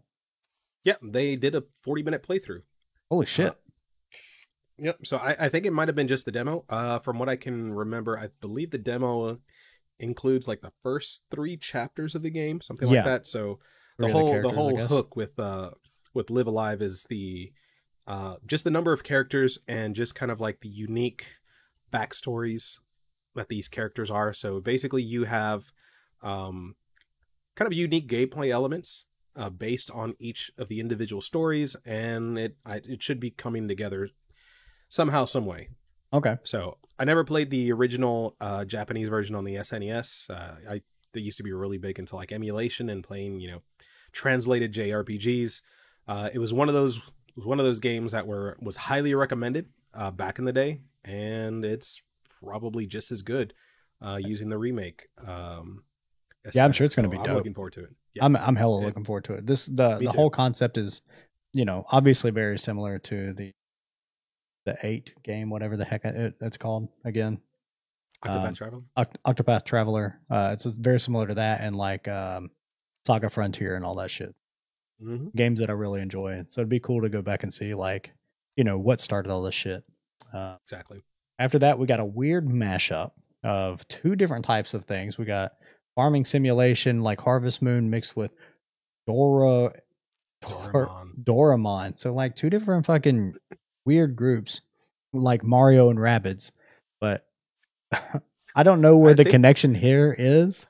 [0.83, 2.63] Yeah, they did a 40 minute playthrough.
[3.11, 3.51] Holy shit.
[3.51, 3.55] Uh,
[4.77, 5.07] Yep.
[5.07, 6.65] So I, I think it might have been just the demo.
[6.69, 9.39] Uh, from what I can remember, I believe the demo
[10.01, 12.97] includes like the first three chapters of the game, something Yeah.
[12.97, 13.27] like that.
[13.29, 13.61] So
[13.99, 15.71] the whole the characters, whole hook with uh
[16.13, 17.53] with Live a Live is the
[18.09, 21.25] uh just the number of characters and just kind of like the unique
[21.93, 22.81] backstories
[23.35, 24.33] that these characters are.
[24.33, 25.73] So basically, you have
[26.23, 26.77] um
[27.55, 29.05] kind of unique gameplay elements
[29.37, 33.69] uh, based on each of the individual stories, and it I, it should be coming
[33.69, 34.11] together
[34.89, 35.69] somehow, some way.
[36.13, 36.37] Okay.
[36.45, 40.31] So I never played the original uh, Japanese version on the SNES.
[40.31, 43.63] Uh, I they used to be really big into like emulation and playing, you know,
[44.13, 45.61] translated JRPGs.
[46.07, 47.01] Uh, it was one of those
[47.37, 50.81] was one of those games that were was highly recommended uh, back in the day,
[51.05, 52.03] and it's
[52.45, 53.55] probably just as good
[54.01, 55.09] uh, using the remake.
[55.27, 55.85] Um,
[56.55, 57.23] Yeah, I'm sure it's gonna aesthetic.
[57.23, 57.91] be So I'm looking forward to it.
[58.15, 58.25] Yeah.
[58.25, 58.87] I'm I'm hella Yeah.
[58.87, 59.47] looking forward to it.
[59.47, 60.17] This the Me the too.
[60.17, 61.03] whole concept is,
[61.53, 63.53] you know, obviously very similar to the
[64.67, 67.41] the eight game, whatever the heck it, it's called again.
[68.25, 68.83] Octopath Um, Traveler.
[68.97, 70.21] Oct- Octopath Traveler.
[70.31, 72.51] Uh, it's very similar to that, and like um,
[73.07, 74.35] Saga Frontier and all that shit.
[74.99, 76.43] hmm Games that I really enjoy.
[76.49, 78.13] So it'd be cool to go back and see like
[78.57, 79.85] you know what started all this shit.
[80.33, 81.03] Uh, Exactly.
[81.39, 85.19] After that, we got a weird mashup of two different types of things.
[85.19, 85.53] We got
[85.95, 88.33] farming simulation like Harvest Moon mixed with
[89.07, 89.73] Dora
[90.43, 91.11] Dor- Doraemon.
[91.25, 91.99] Doraemon.
[91.99, 93.35] So like two different fucking
[93.85, 94.61] weird groups
[95.13, 96.53] like Mario and Rabbids.
[97.01, 97.27] But
[98.57, 100.69] I don't know where I the think- connection here is.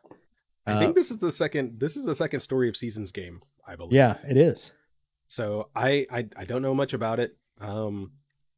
[0.66, 1.78] I Uh, think this is the second.
[1.78, 3.42] This is the second story of seasons game.
[3.66, 3.92] I believe.
[3.92, 4.72] yeah, it is.
[5.28, 7.36] So I, I I don't know much about it.
[7.60, 8.12] Um,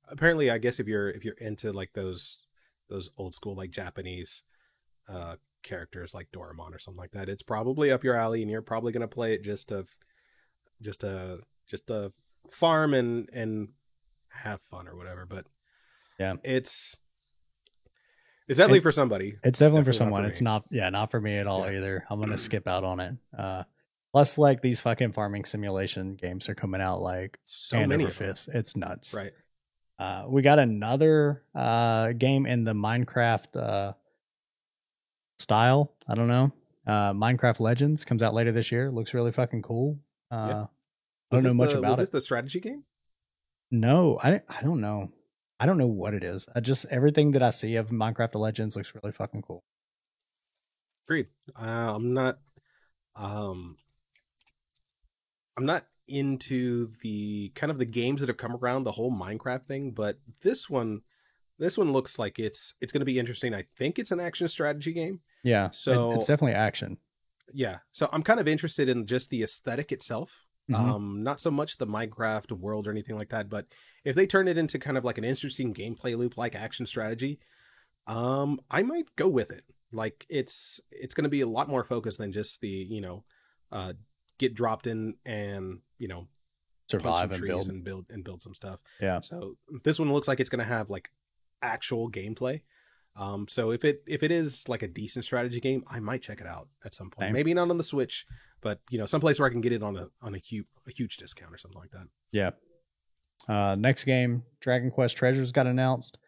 [0.08, 2.46] apparently, I guess if you're if you're into like those
[2.88, 4.42] those old school like Japanese
[5.08, 8.62] uh characters like Doraemon or something like that, it's probably up your alley, and you're
[8.62, 9.84] probably gonna play it just to
[10.82, 12.12] just to just to
[12.50, 13.68] farm and and
[14.30, 15.26] have fun or whatever.
[15.26, 15.46] But
[16.18, 16.34] Yeah.
[16.44, 16.98] it's
[18.48, 19.36] it's definitely It- for somebody.
[19.42, 20.22] It's definitely, for Definitely not someone.
[20.22, 21.78] for it's not yeah, not for me at all Yeah.
[21.78, 22.04] either.
[22.10, 23.14] I'm gonna skip out on it.
[23.36, 23.64] Uh
[24.12, 28.18] plus like these fucking farming simulation games are coming out like So many over of
[28.18, 28.28] them.
[28.28, 28.48] fist.
[28.52, 29.12] It's nuts.
[29.14, 29.32] right?
[29.98, 33.92] Uh, we got another uh, game in the Minecraft uh,
[35.38, 35.92] style.
[36.08, 36.52] I don't know.
[36.86, 38.90] Uh, Minecraft Legends comes out later this year.
[38.90, 39.98] Looks really fucking cool.
[40.30, 40.66] Uh, Yeah.
[41.32, 42.02] I don't know much the- about Was it.
[42.02, 42.84] this the strategy game?
[43.72, 45.10] No, I I don't know.
[45.58, 46.46] I don't know what it is.
[46.54, 49.64] I just everything that I see of Minecraft Legends looks really fucking cool.
[51.06, 51.26] Agreed.
[51.58, 52.38] Uh, I'm not.
[53.16, 53.76] Um,
[55.56, 59.64] I'm not into the kind of the games that have come around the whole Minecraft
[59.64, 61.02] thing, but this one,
[61.58, 63.54] this one looks like it's it's going to be interesting.
[63.54, 65.20] I think it's an action strategy game.
[65.42, 66.98] Yeah, it- So- it's definitely action.
[67.52, 70.42] Yeah, so I'm kind of interested in just the aesthetic itself.
[70.68, 70.74] Mhm.
[70.74, 73.66] Um, not so much the Minecraft world or anything like that, but
[74.04, 77.38] if they turn it into kind of like an interesting gameplay loop like action strategy,
[78.08, 79.64] um, I might go with it.
[79.92, 83.24] Like it's it's going to be a lot more focused than just the you know,
[83.70, 83.92] uh,
[84.38, 86.28] get dropped in and you know
[86.88, 87.68] Survive and trees build.
[87.68, 88.78] and build and build some stuff.
[89.00, 91.10] Yeah, So this one looks like it's going to have like
[91.60, 92.62] actual gameplay.
[93.16, 96.40] Um, so if it if it is like a decent strategy game, I might check
[96.40, 97.26] it out at some point.
[97.26, 97.32] Same.
[97.32, 98.26] Maybe not on the Switch,
[98.60, 100.92] but you know, someplace where I can get it on a on a huge a
[100.92, 102.06] huge discount or something like that.
[102.30, 102.50] yeah.
[103.48, 106.18] Uh, next game, Dragon Quest Treasures got announced.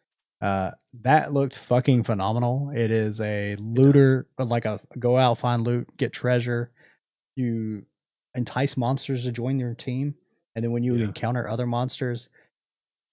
[0.41, 0.71] Uh,
[1.03, 2.71] that looked fucking phenomenal.
[2.75, 6.71] It is a looter, but like a go out, find loot, get treasure.
[7.35, 7.87] You
[8.35, 10.15] entice monsters to join your team,
[10.55, 11.07] and then when you Yeah.
[11.07, 12.29] encounter other monsters,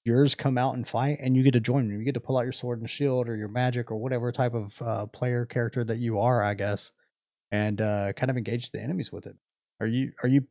[0.04, 1.98] yours come out and fight, and you get to join them.
[2.00, 4.54] You get to pull out your sword and shield, or your magic, or whatever type
[4.54, 6.92] of uh, player character that you are, I guess,
[7.52, 9.36] and uh, kind of engage the enemies with it.
[9.80, 10.14] Are you?
[10.24, 10.48] Are you?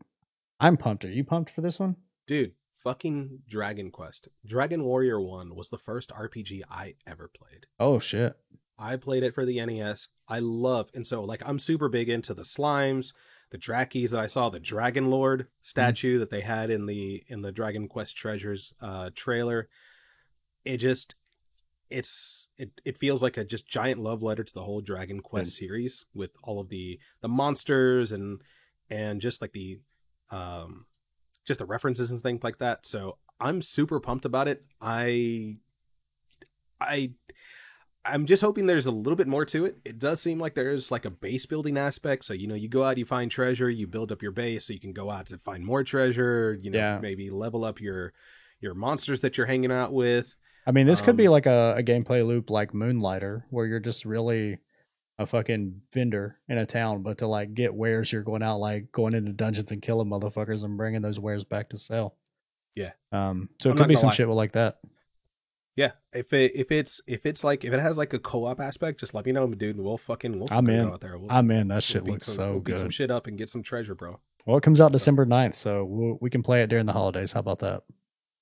[0.61, 1.05] I'm pumped.
[1.05, 1.97] Are you pumped for this one?
[2.27, 4.29] Dude, fucking Dragon Quest.
[4.47, 7.67] Dragon Warrior 1 was the first RPG I ever played.
[7.79, 8.37] Oh shit!
[8.79, 10.09] I played it for the NES.
[10.29, 13.13] I love and so like I'm super big into the slimes,
[13.55, 17.43] the Drakis that I saw, the Dragon Lord statue that they had in the in
[17.43, 19.69] the Dragon Quest Treasures uh trailer.
[20.65, 21.15] It just
[21.89, 25.57] it's it it feels like a just giant love letter to the whole Dragon Quest
[25.57, 28.41] series with all of the the monsters and
[28.91, 29.79] and just like the
[30.33, 30.87] um
[31.45, 32.85] just the references and things like that.
[32.85, 34.65] So I'm super pumped about it.
[34.81, 35.59] I
[36.81, 37.13] I
[38.07, 39.79] I'm just hoping there's a little bit more to it.
[39.85, 42.25] It does seem like there's like a base building aspect.
[42.25, 44.73] So, you know, you go out, you find treasure, you build up your base so
[44.75, 46.99] you can go out to find more treasure, you know, Yeah.
[47.01, 48.13] maybe level up your
[48.61, 50.35] your monsters that you're hanging out with.
[50.67, 53.81] I mean, this could be Um, like a, a gameplay loop like Moonlighter, where you're
[53.81, 54.59] just really
[55.19, 58.91] a fucking vendor in a town, but to like get wares, you're going out like
[58.91, 62.17] going into dungeons and killing motherfuckers and bringing those wares back to sell.
[62.75, 62.93] Yeah.
[63.13, 63.49] Um.
[63.63, 64.15] So I'm it could be some lie.
[64.15, 64.79] shit like that.
[65.77, 65.93] Yeah.
[66.13, 69.15] If it if it's if it's like if it has like a co-op aspect, just
[69.15, 69.79] let me know, dude.
[69.81, 70.87] We'll fucking we'll I'm fucking in.
[70.89, 71.19] go out there.
[71.19, 71.69] We'll, I'm in.
[71.69, 73.63] That we'll shit beat looks some, so we'll beat some shit up and get some
[73.63, 74.21] treasure, bro.
[74.47, 76.93] Well, it comes out So- December 9th, so we'll, we can play it during the
[76.93, 77.33] holidays.
[77.33, 77.83] How about that?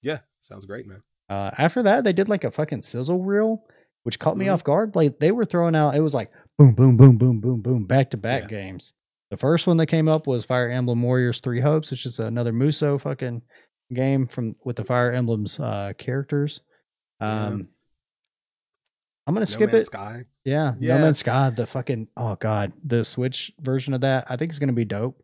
[0.02, 1.02] Yeah, sounds great, man.
[1.30, 3.62] Uh, after that, they did like a fucking sizzle reel,
[4.02, 4.54] which caught me Mhm.
[4.54, 4.94] off guard.
[4.96, 8.10] Like they were throwing out, it was like boom, boom, boom, boom, boom, boom, back
[8.10, 8.92] to back games.
[9.30, 11.90] The first one that came up was Fire Emblem Warriors Three Hopes.
[11.92, 13.40] It's just another Musou fucking
[13.94, 16.60] game from with the Fire Emblem's uh, characters.
[17.22, 17.46] Yeah.
[17.46, 17.68] Um,
[19.26, 19.86] I'm gonna No skip Man's it.
[19.86, 20.24] Sky.
[20.44, 20.96] Yeah, Yeah.
[20.96, 21.50] No Man's Sky.
[21.50, 24.26] The fucking oh god, the Switch version of that.
[24.28, 25.22] I think is gonna be dope.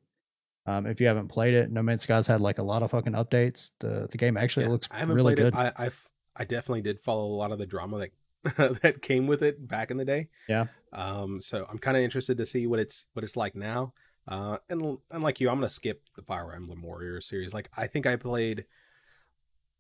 [0.67, 3.15] Um, if you haven't played it, No Man's Sky's had like a lot of fucking
[3.15, 3.73] updates.
[3.81, 5.55] The the game actually Yeah, looks I haven't really played good.
[5.55, 5.75] it.
[5.79, 7.99] I I've, I definitely did follow a lot of the drama
[8.45, 10.29] that that came with it back in the day.
[10.49, 10.67] Yeah.
[10.93, 11.41] Um.
[11.43, 13.95] So I'm kind of interested to see what it's what it's like now.
[14.29, 14.59] Uh.
[14.69, 17.53] And and like you, I'm gonna skip the Fire Emblem Warrior series.
[17.53, 18.65] Like I think I played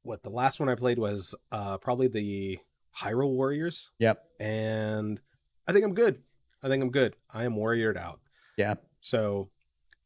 [0.08, 2.58] what the last one I played was uh probably the
[2.96, 3.90] Hyrule Warriors.
[3.98, 4.24] Yep.
[4.40, 5.20] And
[5.66, 6.22] I think I'm good.
[6.62, 7.14] I think I'm good.
[7.30, 8.20] I am warriored out.
[8.56, 8.74] Yeah.
[9.00, 9.50] So,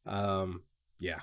[0.05, 0.63] um,
[0.99, 1.21] yeah,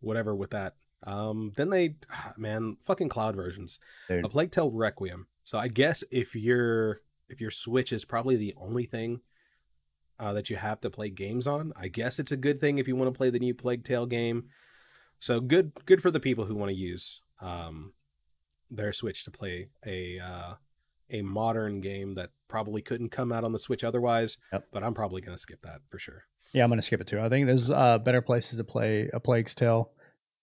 [0.00, 0.74] whatever with that.
[1.06, 1.96] Um, then they,
[2.36, 3.78] man, fucking cloud versions.
[4.08, 4.24] Dude.
[4.24, 5.26] A Plague Tale Requiem.
[5.44, 9.20] So I guess if your if your Switch is probably the only thing
[10.18, 12.88] uh, that you have to play games on, I guess it's a good thing if
[12.88, 14.46] you want to play the new Plague Tale game.
[15.20, 17.92] So good, good for the people who want to use um,
[18.76, 20.54] their Switch to play a uh,
[21.10, 24.38] a modern game that probably couldn't come out on the Switch otherwise.
[24.52, 24.68] Yep.
[24.72, 26.24] But I'm probably gonna skip that for sure.
[26.52, 27.20] Yeah, I'm gonna skip it too.
[27.20, 29.90] I think there's uh, better places to play a Plague's Tale.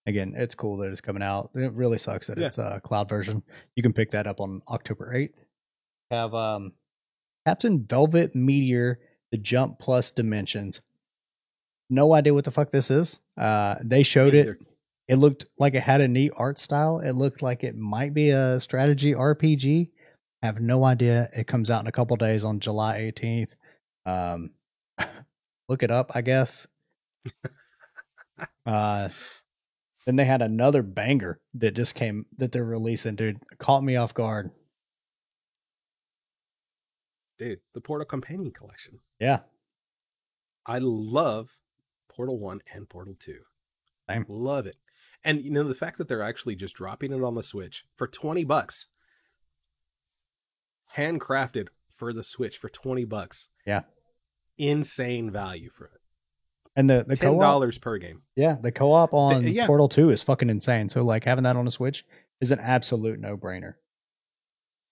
[0.06, 1.50] Again, it's cool that it's coming out.
[1.54, 2.46] It really sucks that Yeah.
[2.46, 3.42] it's a cloud version.
[3.76, 5.44] You can pick that up on October 8th.
[6.10, 6.72] Have um,
[7.46, 8.98] Captain Velvet Meteor,
[9.30, 10.80] the Jump Plus Dimensions.
[11.88, 13.20] No idea what the fuck this is.
[13.36, 14.58] Uh, they showed it.
[15.08, 17.00] It looked like it had a neat art style.
[17.00, 19.90] It looked like it might be a strategy RPG.
[20.42, 21.28] I Have no idea.
[21.36, 23.52] It comes out in a couple days on July 18th.
[24.06, 24.50] Um,
[25.68, 26.66] look it up, I guess.
[28.66, 29.08] uh,
[30.06, 33.14] then they had another banger that just came that they're releasing.
[33.16, 34.50] Dude, caught me off guard.
[37.38, 37.60] dude.
[37.74, 38.98] The Portal Companion Collection.
[39.20, 39.40] Yeah,
[40.66, 41.50] I love
[42.08, 43.40] Portal One and Portal Two.
[44.08, 44.24] Same.
[44.28, 44.76] Love it.
[45.24, 48.06] And you know the fact that they're actually just dropping it on the Switch for
[48.08, 48.88] twenty bucks,
[50.96, 53.48] handcrafted for the Switch for twenty bucks.
[53.66, 53.82] Yeah.
[54.58, 56.00] insane value for it.
[56.76, 58.22] and the the Ten co-op, dollars per game.
[58.36, 59.66] yeah, the co-op on yeah.
[59.66, 60.88] Portal Two is fucking insane.
[60.88, 62.04] So like having that on a Switch
[62.40, 63.74] is an absolute no brainer,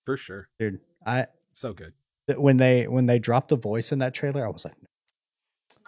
[0.04, 0.48] for sure.
[0.58, 0.80] dude.
[1.04, 1.94] I So good.
[2.36, 4.74] when they when they dropped the voice in that trailer, I was like,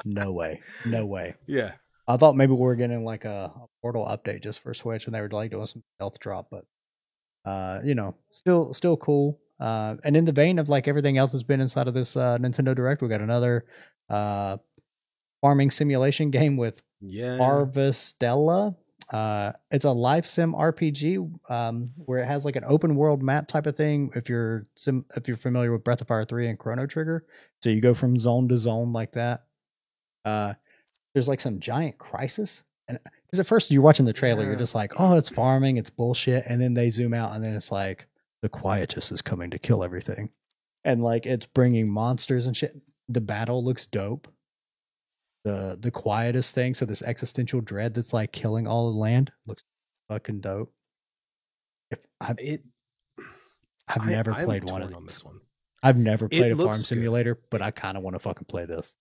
[0.05, 1.35] no way, no way.
[1.47, 1.73] Yeah,
[2.09, 5.15] I thought maybe we were getting like a, a portal update just for Switch, and
[5.15, 6.65] they were like doing some stealth drop, but
[7.45, 9.39] uh, you know, still still cool.
[9.61, 12.39] Uh, and in the vein of like everything else that's been inside of this uh,
[12.39, 13.65] Nintendo Direct, we got another
[14.11, 14.57] uh
[15.41, 17.37] farming simulation game with yeah.
[17.39, 18.77] Harvestella.
[19.13, 23.47] Uh, it's a life sim RPG um, where it has like an open world map
[23.47, 24.11] type of thing.
[24.15, 27.27] If you're sim- if you're familiar with Breath of Fire three and Chrono Trigger,
[27.63, 29.45] so you go from zone to zone like that.
[30.25, 30.55] Uh,
[31.15, 34.57] there's like some giant crisis, and uh, because at first you're watching the trailer, you're
[34.57, 37.71] just like, oh, it's farming, it's bullshit, and then they zoom out, and then it's
[37.73, 38.07] like
[38.43, 40.31] the Quietus is coming to kill everything,
[40.85, 42.77] and like it's bringing monsters and shit.
[43.09, 44.29] The battle looks dope
[45.45, 46.73] the the quietus thing.
[46.73, 49.65] So this existential dread that's like killing all the land looks
[50.09, 50.73] fucking dope.
[51.91, 52.63] If I've, It.
[53.89, 55.41] I've I- never I'm played one of torn on this one.
[55.83, 56.87] I've never It played a farm looks good.
[56.87, 58.97] simulator, but I kind of want to fucking play this.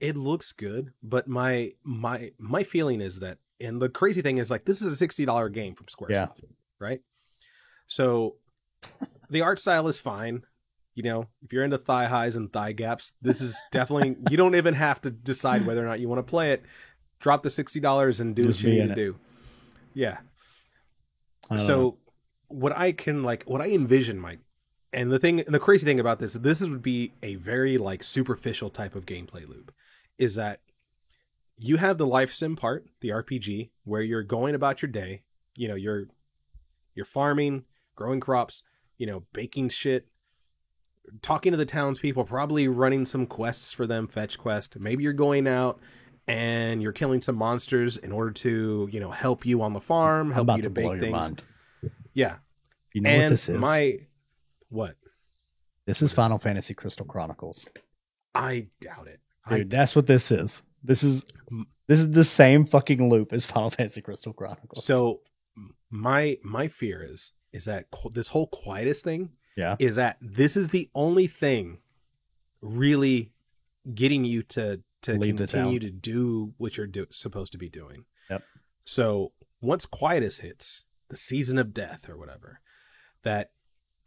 [0.00, 4.50] It looks good but my my my feeling is that and the crazy thing is
[4.50, 6.48] like this is a $60 game from squaresoft Yeah.
[6.78, 7.00] right
[7.86, 8.36] so
[9.30, 10.42] the art style is fine
[10.94, 14.54] you know if you're into thigh highs and thigh gaps this is definitely you don't
[14.54, 16.62] even have to decide whether or not you want to play it
[17.20, 18.94] drop the $60 and do Just what you need to it.
[18.96, 19.16] do
[19.94, 20.18] yeah
[21.56, 21.98] so know.
[22.48, 24.38] what i can like what i envision mike
[24.92, 28.70] and the thing the crazy thing about this this would be a very like superficial
[28.70, 29.72] type of gameplay loop
[30.18, 30.60] is that
[31.58, 35.22] you have the life sim part the rpg where you're going about your day
[35.56, 36.04] you know you're
[36.94, 37.64] you're farming
[37.96, 38.62] growing crops
[38.98, 40.06] you know baking shit
[41.20, 45.46] talking to the townspeople probably running some quests for them fetch quest maybe you're going
[45.46, 45.80] out
[46.28, 50.30] and you're killing some monsters in order to you know help you on the farm
[50.30, 51.42] help you to to blow bake your things mind.
[52.14, 52.36] yeah
[52.92, 53.58] You know and what this is?
[53.58, 53.98] my
[54.72, 54.96] what
[55.86, 57.68] this is Final Fantasy Crystal Chronicles,
[58.34, 59.70] i doubt it dude.
[59.70, 60.62] that's what this is.
[60.82, 61.24] This is
[61.86, 64.84] this is the same fucking loop as Final Fantasy Crystal Chronicles.
[64.84, 65.20] So
[65.90, 70.70] my my fear is is that this whole quietus thing yeah, is that this is
[70.70, 71.78] the only thing
[72.60, 73.32] really
[73.94, 78.04] getting you to to Leave continue to do what you're do- supposed to be doing.
[78.30, 78.42] Yep.
[78.84, 82.60] So once quietus hits the season of death or whatever,
[83.24, 83.50] that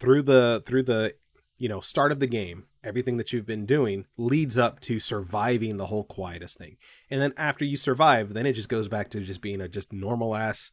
[0.05, 1.15] through the through the
[1.57, 5.77] you know start of the game, everything that you've been doing leads up to surviving
[5.77, 6.77] the whole quietus thing,
[7.09, 9.91] and then after you survive, then it just goes back to just being a just
[9.91, 10.71] normal ass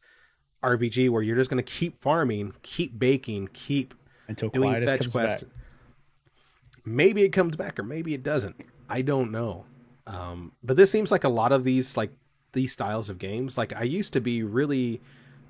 [0.63, 3.93] RPG where you're just going to keep farming, keep baking, keep
[4.27, 5.43] until doing fetch comes quest.
[5.45, 5.53] back.
[6.85, 8.55] Maybe it comes back or maybe it doesn't.
[8.89, 9.65] I don't know.
[10.07, 12.11] Um, but this seems like a lot of these like
[12.53, 13.57] these styles of games.
[13.57, 15.01] Like I used to be really,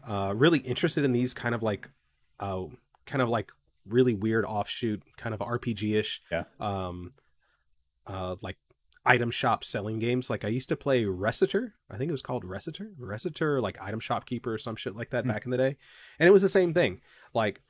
[0.07, 1.89] uh, really interested in these kind of like,
[2.39, 2.65] uh,
[3.05, 3.51] kind of like
[3.88, 6.21] really weird offshoot kind of RPG ish.
[6.31, 6.43] Yeah.
[6.59, 7.11] Um,
[8.07, 8.57] uh, like
[9.05, 10.29] item shop selling games.
[10.29, 11.73] Like I used to play Recettear.
[11.89, 15.23] I think it was called Recettear, Recettear, like item shopkeeper or some shit like that
[15.23, 15.31] Hmm.
[15.31, 15.77] back in the day.
[16.19, 17.01] And it was the same thing.
[17.34, 17.61] Like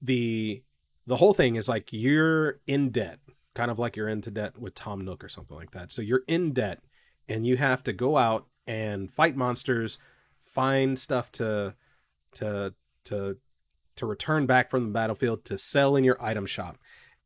[0.00, 0.62] the
[1.06, 3.18] the whole thing is like you're in debt,
[3.54, 5.92] kind of like you're into debt with Tom Nook or something like that.
[5.92, 6.82] So you're in debt
[7.28, 9.98] and you have to go out and fight monsters,
[10.40, 11.74] find stuff to
[12.36, 12.74] to
[13.04, 13.36] to
[13.96, 16.78] to return back from the battlefield to sell in your item shop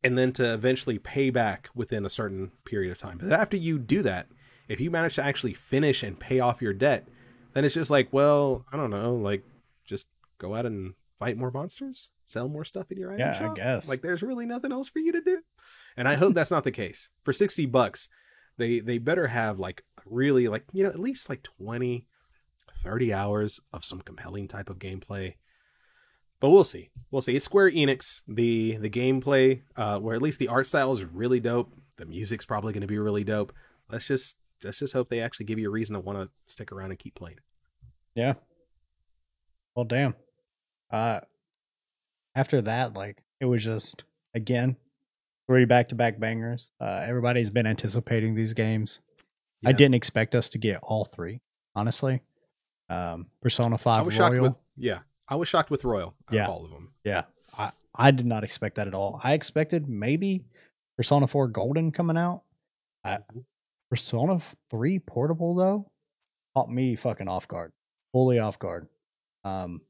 [0.02, 3.18] and then to eventually pay back within a certain period of time.
[3.18, 4.28] But after you do that,
[4.68, 7.08] if you manage to actually finish and pay off your debt,
[7.54, 9.42] then it's just like, well, I don't know, like
[9.84, 10.06] just
[10.38, 13.88] go out and fight more monsters, sell more stuff in your item Yeah, I guess.
[13.88, 15.40] Like there's really nothing else for you to do.
[15.96, 17.08] And I hope that's not the case.
[17.24, 18.08] For 60 bucks,
[18.56, 22.06] they they better have like really like, you know, at least like 20
[22.84, 25.34] 30 hours of some compelling type of gameplay.
[26.40, 26.90] But we'll see.
[27.10, 27.34] We'll see.
[27.36, 28.22] It's Square Enix.
[28.28, 31.72] The the gameplay, uh, where at least the art style is really dope.
[31.96, 33.52] The music's probably going to be really dope.
[33.90, 36.70] Let's just let's just hope they actually give you a reason to want to stick
[36.70, 37.38] around and keep playing.
[38.14, 38.34] Yeah.
[39.74, 40.14] Well, damn.
[40.90, 41.20] Uh,
[42.34, 44.76] after that, like it was just again
[45.48, 46.70] three back to back bangers.
[46.80, 49.00] Uh, everybody's been anticipating these games.
[49.66, 51.40] I didn't expect us to get all three,
[51.74, 52.22] honestly.
[52.88, 54.42] Um, Persona Five Royal.
[54.42, 55.00] with yeah.
[55.28, 56.14] I was shocked with Royal.
[56.30, 56.46] Yeah.
[56.46, 56.92] all of them.
[57.04, 57.24] Yeah,
[57.56, 59.20] I I did not expect that at all.
[59.22, 60.44] I expected maybe
[60.96, 62.42] Persona Four Golden coming out.
[63.04, 63.18] I,
[63.90, 65.90] Persona Three Portable though
[66.54, 67.72] caught me fucking off guard,
[68.12, 68.88] fully off guard.
[69.44, 69.82] Um,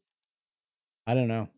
[1.07, 1.49] I don't know.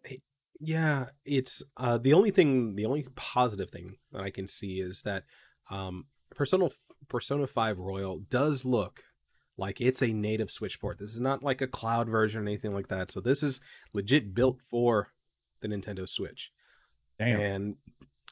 [0.60, 5.02] Yeah, it's uh the only thing the only positive thing that I can see is
[5.02, 5.24] that
[5.70, 6.04] um
[6.34, 6.68] Persona
[7.08, 9.02] Persona 5 Royal does look
[9.60, 10.98] like it's a native Switch port.
[10.98, 13.10] This is not like a cloud version or anything like that.
[13.10, 13.60] So this is
[13.92, 15.08] legit built for
[15.60, 16.50] the Nintendo Switch.
[17.18, 17.40] Damn.
[17.40, 17.76] And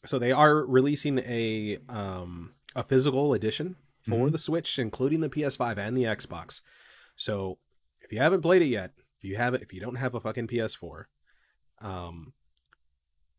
[0.06, 4.32] so they are releasing a um a physical edition for Mhm.
[4.32, 6.62] the Switch including the PS5 and the Xbox.
[7.16, 7.58] So
[8.00, 10.46] if you haven't played it yet, if you haven't if you don't have a fucking
[10.48, 11.04] PS4,
[11.82, 12.32] um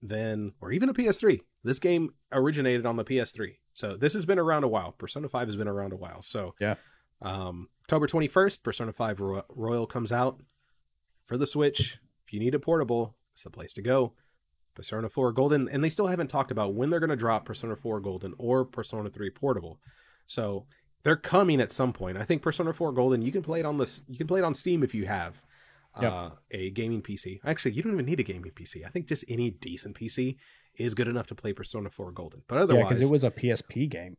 [0.02, 1.42] then or even a PS3.
[1.64, 3.58] This game originated on the PS3.
[3.74, 4.92] So this has been around a while.
[4.94, 6.22] Persona 5 has been around a while.
[6.22, 6.76] So Yeah.
[7.22, 10.40] Um October 21st, Persona 5 Ro- Royal comes out
[11.26, 11.98] for the Switch.
[12.24, 14.14] If you need a portable, it's the place to go.
[14.76, 17.76] Persona 4 Golden, and they still haven't talked about when they're going to drop Persona
[17.76, 19.80] 4 Golden or Persona 3 Portable.
[20.28, 20.68] So
[21.02, 22.16] they're coming at some point.
[22.20, 24.04] I think Persona 4 Golden, you can play it on this.
[24.08, 25.42] You can play it on Steam if you have
[26.00, 26.12] Yep.
[26.14, 27.40] uh, a gaming PC.
[27.44, 28.86] Actually, you don't even need a gaming PC.
[28.86, 30.36] I think just any decent PC
[30.76, 32.44] is good enough to play Persona 4 Golden.
[32.48, 34.18] But Yeah, otherwise, because it was a PSP game.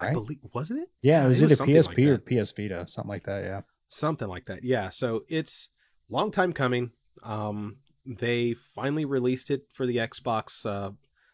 [0.00, 0.88] I believe wasn't it?
[1.02, 2.42] Yeah, it was it either something PSP like or.
[2.44, 3.44] PS Vita, something like that.
[3.44, 3.60] Yeah.
[3.88, 5.70] something like that yeah so it's
[6.08, 6.92] long time coming
[7.24, 7.76] um
[8.06, 10.90] they finally released it for the xbox uh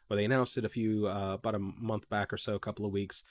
[0.09, 2.87] well they announced it a few uh about a month back or so a couple
[2.87, 3.23] of weeks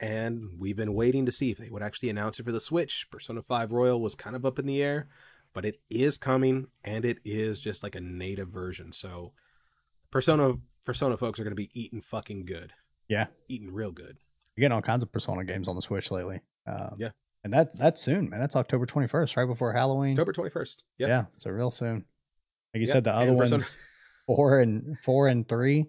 [0.00, 3.06] and we've been waiting to see if they would actually announce it for the switch
[3.10, 5.08] persona 5 royal was kind of up in the air
[5.54, 9.32] but it is coming and it is just like a native version so
[10.10, 12.72] persona persona folks are going to be eating fucking good
[13.08, 13.26] Yeah.
[13.48, 14.18] eating real good
[14.56, 16.40] getting all kinds of Persona games on the Switch lately.
[16.66, 17.10] Um, Yeah.
[17.42, 18.40] And that's that's soon, man.
[18.40, 20.12] That's October 21st, right before Halloween.
[20.18, 21.08] october 21st yep.
[21.08, 21.96] Yeah, so real soon.
[21.96, 22.04] Like
[22.76, 23.76] you Yep, said, the other and ones, Persona-
[24.26, 25.86] four and four and three.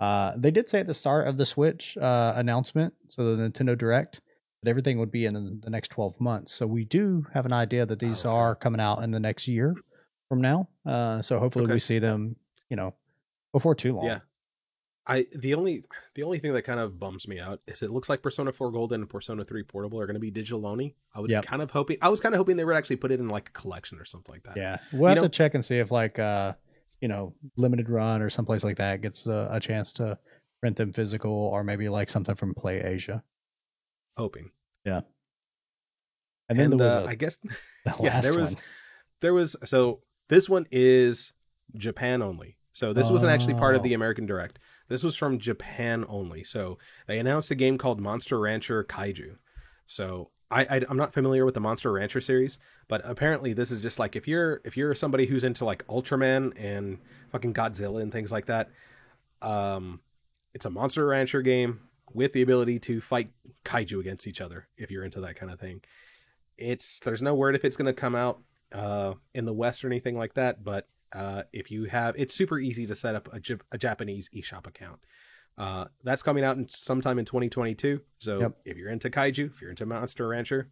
[0.00, 3.76] Uh, they did say at the start of the Switch uh, announcement, so the Nintendo
[3.76, 4.20] Direct,
[4.62, 6.54] that everything would be in the, next twelve months.
[6.54, 8.36] So we do have an idea that these Oh, okay.
[8.38, 9.74] are coming out in the next year
[10.30, 10.68] from now.
[10.86, 11.74] Uh, so hopefully Okay.
[11.74, 12.36] we see them,
[12.70, 12.94] you know,
[13.52, 14.06] before too long.
[14.06, 14.20] Yeah.
[15.10, 15.84] I the only
[16.14, 18.70] the only thing that kind of bums me out is it looks like Persona 4
[18.70, 20.94] Golden and Persona 3 Portable are going to be digital only.
[21.14, 21.46] I would Yep.
[21.46, 23.48] kind of hoping I was kind of hoping they would actually put it in like
[23.48, 24.56] a collection or something like that.
[24.56, 26.52] Yeah, we'll have know- to check and see if like uh,
[27.00, 30.18] you know, limited run or someplace like that gets uh, a chance to
[30.62, 33.22] rent them physical, or maybe like something from Play Asia.
[34.16, 34.50] Hoping.
[34.84, 35.02] Yeah.
[36.48, 37.36] And then there was uh, a, I guess
[37.84, 38.62] the yeah, there was one.
[39.20, 41.32] there was so this one is
[41.76, 42.56] Japan only.
[42.72, 43.84] So this wasn't actually part of Oh.
[43.84, 44.58] the American Direct.
[44.88, 46.44] This was from Japan only.
[46.44, 49.36] So they announced a game called Monster Rancher Kaiju.
[49.86, 52.58] So I, I I'm not familiar with the Monster Rancher series,
[52.88, 56.52] but apparently this is just like if you're if you're somebody who's into like Ultraman
[56.58, 56.98] and
[57.32, 58.70] fucking Godzilla and things like that,
[59.42, 60.00] um,
[60.54, 61.80] it's a Monster Rancher game
[62.14, 63.30] with the ability to fight
[63.64, 65.82] kaiju against each other if you're into that kind of thing.
[66.56, 68.40] It's there's no word if it's going to come out
[68.72, 72.58] uh, in the West or anything like that, but uh, if you have, it's super
[72.58, 73.40] easy to set up a,
[73.72, 75.00] a Japanese eShop account.
[75.56, 78.00] Uh, that's coming out in sometime in 2022.
[78.18, 78.58] So Yep.
[78.64, 80.70] if you're into kaiju, if you're into Monster Rancher,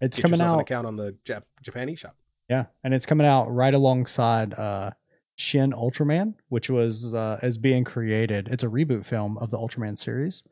[0.00, 0.54] It's coming out.
[0.54, 2.12] an account on the Jap- Japan eShop.
[2.48, 4.92] yeah, and it's coming out right alongside uh,
[5.36, 8.48] Shin Ultraman, which was uh, is being created.
[8.48, 10.42] It's a reboot film of the Ultraman series,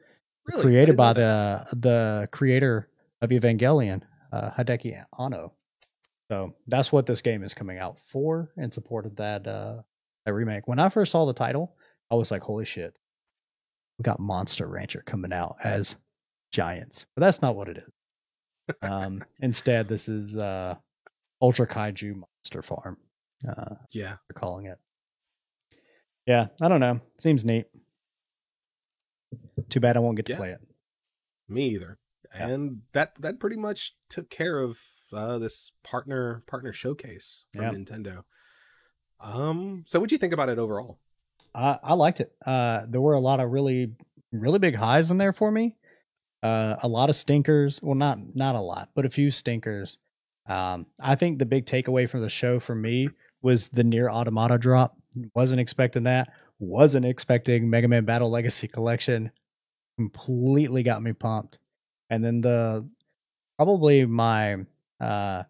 [0.47, 0.63] Really?
[0.63, 2.91] Created by the the creator
[3.23, 4.03] of Evangelion,
[4.33, 5.55] uh, Hideki Anno.
[6.35, 9.83] So that's what this game is coming out for, in support of that uh,
[10.27, 10.67] that remake.
[10.67, 11.77] When I first saw the title,
[12.11, 12.97] I was like, "Holy shit,
[13.99, 15.95] we got Monster Rancher coming out as
[16.51, 17.89] giants," but that's not what it is.
[18.83, 20.75] Um, instead, this is uh,
[21.41, 22.97] Ultra Kaiju Monster Farm.
[23.49, 24.17] Uh, Yeah.
[24.27, 24.79] they're calling it.
[26.27, 27.01] Yeah, I don't know.
[27.21, 27.67] Seems neat.
[29.69, 30.39] Too bad I won't get to Yeah.
[30.39, 30.61] play it.
[31.47, 31.99] Me either.
[32.35, 32.49] Yeah.
[32.49, 34.81] And that that pretty much took care of
[35.13, 37.71] uh, this partner partner showcase from Yeah.
[37.71, 38.25] Nintendo.
[39.21, 39.85] Um.
[39.87, 40.99] So, what do you think about it overall?
[41.55, 42.33] I, I liked it.
[42.45, 43.93] Uh, there were a lot of really,
[44.33, 45.77] really big highs in there for me.
[46.43, 47.81] Uh, a lot of stinkers.
[47.83, 49.99] Well, not not a lot, but a few stinkers.
[50.47, 53.09] Um, I think the big takeaway from the show for me
[53.41, 54.97] was the Nier Automata drop.
[55.35, 56.33] Wasn't expecting that.
[56.59, 59.31] Wasn't expecting Mega Man Battle Legacy Collection.
[59.97, 61.59] Completely got me pumped.
[62.11, 62.87] And then the
[63.57, 64.59] probably my
[65.01, 65.45] uh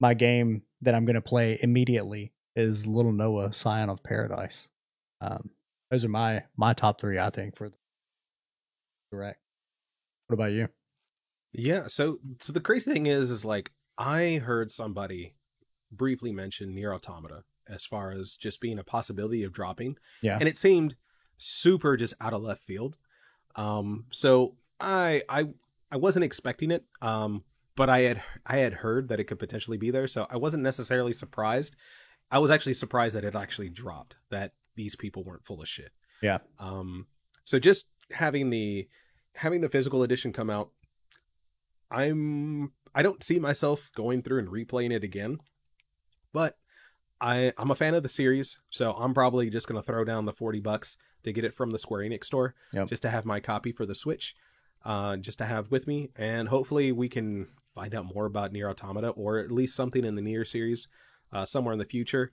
[0.00, 4.68] my game that I'm gonna play immediately is Little Noah Scion of Paradise.
[5.20, 5.50] Um,
[5.90, 7.76] those are my my top three, I think, for the
[9.10, 9.40] direct.
[10.26, 10.68] What about you?
[11.52, 11.88] Yeah.
[11.88, 15.34] So, so the crazy thing is, is like I heard somebody
[15.90, 19.96] briefly mention Nier Automata as far as just being a possibility of dropping.
[20.22, 20.36] Yeah.
[20.38, 20.94] And it seemed
[21.38, 22.96] super just out of left field.
[23.56, 24.04] Um.
[24.10, 25.48] So I I
[25.90, 26.84] I wasn't expecting it.
[27.02, 27.42] Um.
[27.76, 30.62] But I had I had heard that it could potentially be there, so I wasn't
[30.62, 31.76] necessarily surprised.
[32.30, 34.16] I was actually surprised that it actually dropped.
[34.30, 35.92] That these people weren't full of shit.
[36.22, 36.38] Yeah.
[36.58, 37.06] Um,
[37.44, 38.88] so just having the
[39.36, 40.70] having the physical edition come out,
[41.90, 45.38] I'm I don't see myself going through and replaying it again,
[46.32, 46.56] but
[47.20, 50.32] I I'm a fan of the series, so I'm probably just gonna throw down the
[50.32, 52.88] forty bucks to get it from the Square Enix store, Yep.
[52.88, 54.34] just to have my copy for the Switch,
[54.84, 57.48] uh, just to have with me, and hopefully we can
[57.80, 60.88] find out more about Nier Automata or at least something in the Nier series,
[61.32, 62.30] uh, somewhere in the future.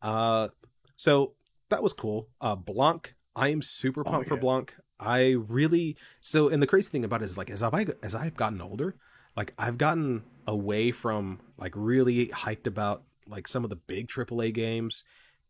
[0.00, 0.48] Uh,
[0.96, 1.34] so
[1.68, 2.28] that was cool.
[2.40, 4.40] Uh, Blanc, I am super Oh, pumped for yeah.
[4.40, 4.74] Blanc.
[4.98, 8.36] I really so, and the crazy thing about it is like as I've as I've
[8.36, 8.96] gotten older,
[9.36, 14.54] like I've gotten away from like really hyped about like some of the big AAA
[14.54, 15.04] games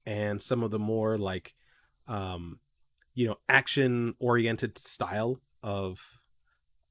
[0.04, 1.54] and some of the more like
[2.08, 2.58] um
[3.14, 6.15] you know action oriented style of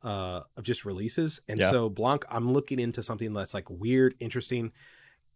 [0.06, 1.42] uh of just releases.
[1.48, 1.72] And Yeah.
[1.72, 4.72] so blanc i'm looking into something that's like weird interesting.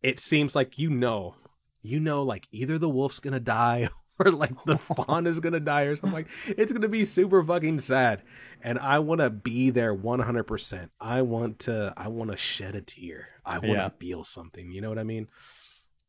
[0.04, 1.36] It seems like you know
[1.82, 3.90] you know like either the wolf's gonna die
[4.20, 7.80] or like the fawn is gonna die or something like it's gonna be super fucking
[7.80, 8.22] sad.
[8.62, 12.82] And i want to be there 100% i want to i want to shed a
[12.82, 13.30] tear.
[13.46, 13.90] I want to Yeah.
[14.00, 15.28] feel something you know what i mean?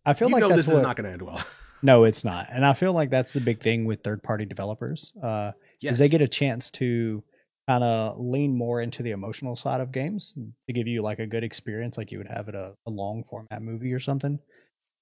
[0.05, 1.43] I feel you like this is not gonna end well.
[1.83, 5.15] No, it's not, and I feel like that's the big thing with third party developers.
[5.23, 7.25] Uh, yes is they get a chance to
[7.71, 11.27] kind of lean more into the emotional side of games to give you like a
[11.27, 14.39] good experience, like you would have at a, a long format movie or something.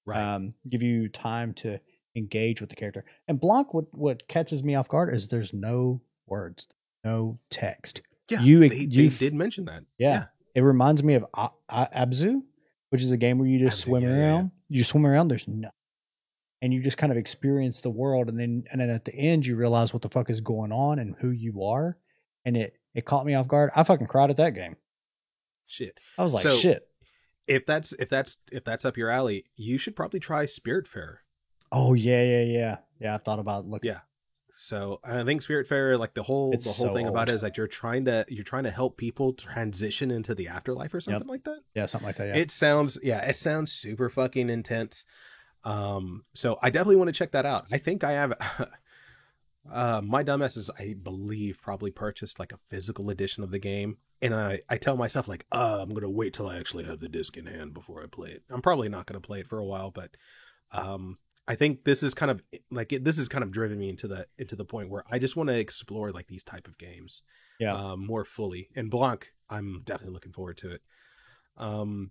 [0.07, 1.79] right um, give you time to
[2.17, 3.05] engage with the character.
[3.29, 6.69] And Blanc, what what catches me off guard is there's no words,
[7.05, 8.03] no text.
[8.31, 11.91] yeah you- they, you- they did mention that Yeah, it reminds me of A- A-
[12.07, 12.43] Abzu,
[12.91, 14.23] which is a game where you just Abzu, swim yeah, yeah, yeah.
[14.35, 14.51] around.
[14.69, 15.29] You swim around.
[15.29, 15.71] There's no,
[16.61, 19.47] and you just kind of experience the world, and then and then at the end
[19.47, 21.97] you realize what the fuck is going on and who you are,
[22.49, 23.71] and it it caught me off guard.
[23.77, 24.77] I fucking cried at that game.
[25.67, 26.89] shit I was like, So- shit.
[27.47, 31.17] if that's if that's if that's up your alley you should probably try spiritfarer
[31.71, 33.15] Oh yeah, yeah, yeah, yeah.
[33.15, 33.91] I thought about looking.
[33.91, 34.01] Yeah.
[34.61, 37.43] So I think Spiritfarer, like the whole It's the whole so thing about it is
[37.43, 41.29] like you're trying to you're trying to help people transition into the afterlife or something
[41.29, 41.61] like that.
[41.75, 42.29] yeah, something like that.
[42.29, 42.37] Yeah.
[42.43, 45.05] It sounds yeah, it sounds super fucking intense.
[45.63, 47.67] Um, so I definitely want to check that out.
[47.71, 48.33] I think I have.
[49.73, 54.35] uh, my dumbasses, I believe, probably purchased like a physical edition of the game, and
[54.35, 57.37] I I tell myself like, uh, I'm gonna wait till I actually have the disc
[57.37, 58.43] in hand before I play it.
[58.51, 60.11] I'm probably not gonna play it for a while, but
[60.73, 63.89] um, I think this is kind of like it, this is kind of driven me
[63.89, 66.77] into the into the point where I just want to explore like these type of
[66.79, 67.23] games,
[67.59, 67.75] Yeah.
[67.75, 68.69] um, more fully.
[68.77, 70.83] And Blanc, I'm definitely looking forward to it.
[71.57, 72.11] Um,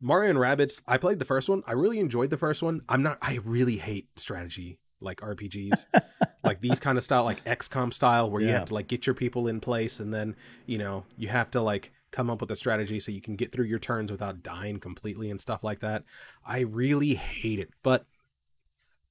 [0.00, 1.62] Mario and Rabbids, I played the first one.
[1.66, 2.82] I really enjoyed the first one.
[2.88, 3.18] I'm not.
[3.22, 5.86] I really hate strategy like RPGs,
[6.44, 9.14] like these kind of style, like XCOM style, where you have to like get your
[9.14, 10.36] people in place, and then
[10.66, 13.50] you know you have to like come up with a strategy so you can get
[13.50, 16.04] through your turns without dying completely and stuff like that.
[16.46, 18.06] I really hate it, but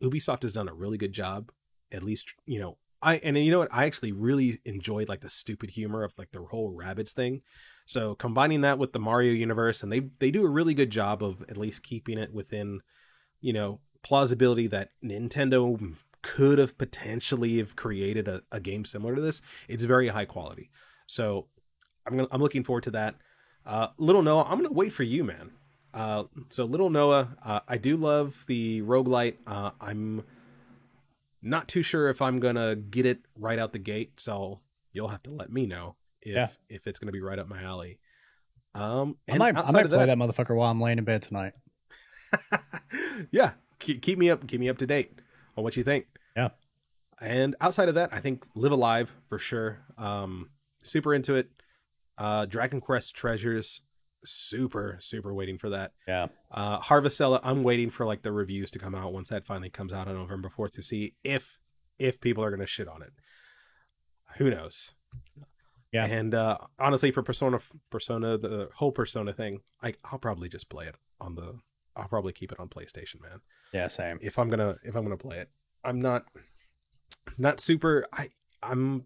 [0.02, 1.52] Ubisoft has done a really good job.
[1.92, 5.30] At least you know I and you know what I actually really enjoyed like the
[5.30, 7.42] stupid humor of like the whole Rabbids thing.
[7.86, 11.22] So combining that with the Mario universe, and they they do a really good job
[11.22, 12.80] of at least keeping it within,
[13.42, 19.22] you know, plausibility that Nintendo could have potentially have created a, a game similar to
[19.22, 20.70] this, it's very high quality.
[21.08, 21.48] So
[22.06, 23.16] I'm gonna, I'm looking forward to that.
[23.66, 25.52] Uh, Little Noah, I'm gonna wait for you, man.
[25.94, 29.36] Uh, so Little Noah, uh, I do love the roguelite.
[29.46, 30.24] Uh, I'm
[31.42, 34.60] not too sure if I'm gonna get it right out the gate, so
[34.92, 36.48] you'll have to let me know if Yeah.
[36.70, 38.00] if it's gonna be right up my alley.
[38.76, 41.54] Um, I might, I might play that motherfucker while I'm laying in bed tonight.
[43.32, 43.52] yeah,
[43.84, 45.20] keep, keep me up, keep me up to date
[45.58, 46.08] on what you think.
[46.36, 46.50] Yeah.
[47.22, 49.80] And outside of that, I think Live a Live for sure.
[49.98, 50.50] Um,
[50.82, 51.50] super into it.
[52.18, 53.82] Uh, Dragon Quest Treasures,
[54.26, 55.94] super super waiting for that.
[56.08, 56.28] Yeah.
[56.52, 59.94] Uh, Harvestella, I'm waiting for like the reviews to come out once that finally comes
[59.94, 61.58] out on November 4th to see if
[62.00, 63.14] if people are gonna shit on it.
[64.38, 64.94] Who knows?
[65.92, 66.06] Yeah.
[66.06, 67.60] And uh, honestly, for Persona,
[67.92, 71.60] Persona, the whole Persona thing, I, I'll probably just play it on the.
[71.96, 73.42] I'll probably keep it on PlayStation, man.
[73.72, 74.18] Yeah, same.
[74.22, 75.50] If I'm gonna, if I'm gonna play it,
[75.84, 76.26] I'm not,
[77.38, 78.06] not super.
[78.14, 78.30] I,
[78.62, 79.06] I'm,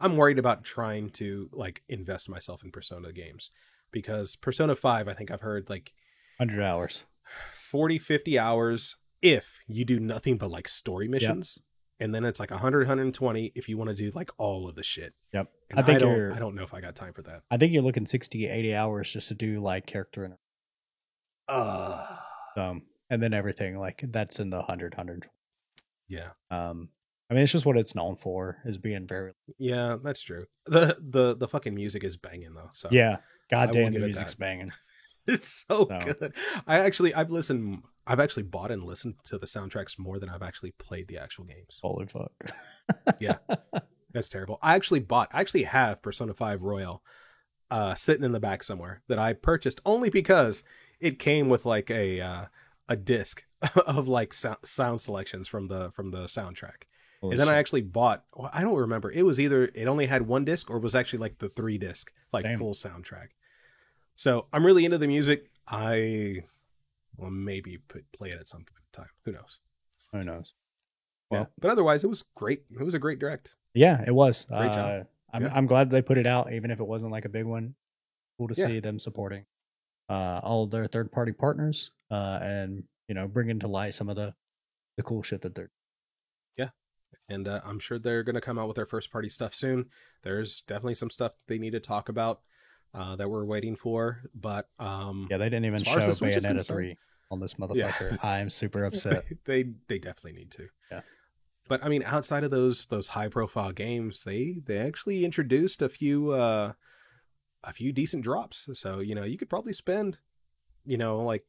[0.00, 3.50] I'm worried about trying to like invest myself in Persona games
[3.90, 5.92] because Persona Five, I think I've heard like
[6.38, 7.06] 100 hours.
[7.52, 11.58] 40, 50 hours if you do nothing but like story missions.
[12.00, 14.82] And then it's like 100, 120 if you want to do like all of the
[14.82, 15.14] shit.
[15.32, 15.48] Yep.
[15.70, 17.42] And I think don't, you're I don't know if I got time for that.
[17.50, 20.34] I think you're looking 60, 80 hours just to do like character and
[21.46, 22.16] Uh,
[22.56, 25.26] um and then everything like that's in the 100 100
[26.08, 26.88] yeah, um
[27.30, 30.44] I mean it's just what it's known for is being very yeah, that's true.
[30.66, 32.70] the the The fucking music is banging though.
[32.74, 33.16] So Yeah.
[33.50, 34.72] Goddamn the music's banging.
[35.26, 35.98] it's so So.
[36.14, 36.34] good.
[36.66, 40.42] I actually, I've listened, I've actually bought and listened to the soundtracks more than I've
[40.42, 41.78] actually played the actual games.
[41.82, 42.32] Holy fuck.
[43.20, 43.38] Yeah.
[44.12, 44.58] That's terrible.
[44.62, 47.02] I actually bought, I actually have Persona 5 Royal
[47.70, 50.64] uh, sitting in the back somewhere that I purchased only because
[51.02, 52.44] it came with like a uh,
[52.88, 53.44] a disc
[53.86, 56.84] of like sound, sound selections from the from the soundtrack.
[57.20, 58.24] Holy and then I actually bought.
[58.34, 59.10] Well, I don't remember.
[59.10, 61.78] It was either it only had one disc or it was actually like the three
[61.78, 62.58] disc, like Damn.
[62.58, 63.28] full soundtrack.
[64.16, 65.50] So I'm really into the music.
[65.66, 66.44] I
[67.16, 69.06] will maybe put, play it at some time.
[69.24, 69.60] Who knows?
[70.12, 70.54] Who knows?
[71.30, 71.46] yeah.
[71.60, 72.62] But otherwise, it was great.
[72.70, 73.56] It was a great direct.
[73.74, 74.44] Yeah, it was.
[74.48, 75.06] Great uh, job.
[75.32, 75.52] I'm Yeah.
[75.54, 77.74] I'm glad they put it out, even if it wasn't like a big one.
[78.36, 78.66] Cool to Yeah.
[78.66, 79.46] see them supporting
[80.08, 84.16] uh, all their third party partners uh, and you know bringing to light some of
[84.16, 84.34] the
[84.96, 85.70] the cool shit that they're.
[86.56, 86.68] Yeah
[87.28, 89.86] and uh, I'm sure they're going to come out with their first party stuff soon.
[90.22, 92.40] There's definitely some stuff that they need to talk about
[92.94, 96.12] uh, that we're waiting for, but um, Yeah, they didn't even show far as the
[96.14, 96.96] Switch is Bayonetta three
[97.30, 97.90] on this Yeah.
[97.92, 98.18] motherfucker.
[98.22, 99.24] I am super upset.
[99.46, 100.68] they they definitely need to.
[100.90, 101.00] Yeah.
[101.68, 105.88] But I mean, outside of those those high profile games, they they actually introduced a
[105.88, 106.72] few uh
[107.64, 108.68] a few decent drops.
[108.74, 110.18] So you know, you could probably spend
[110.84, 111.44] you know like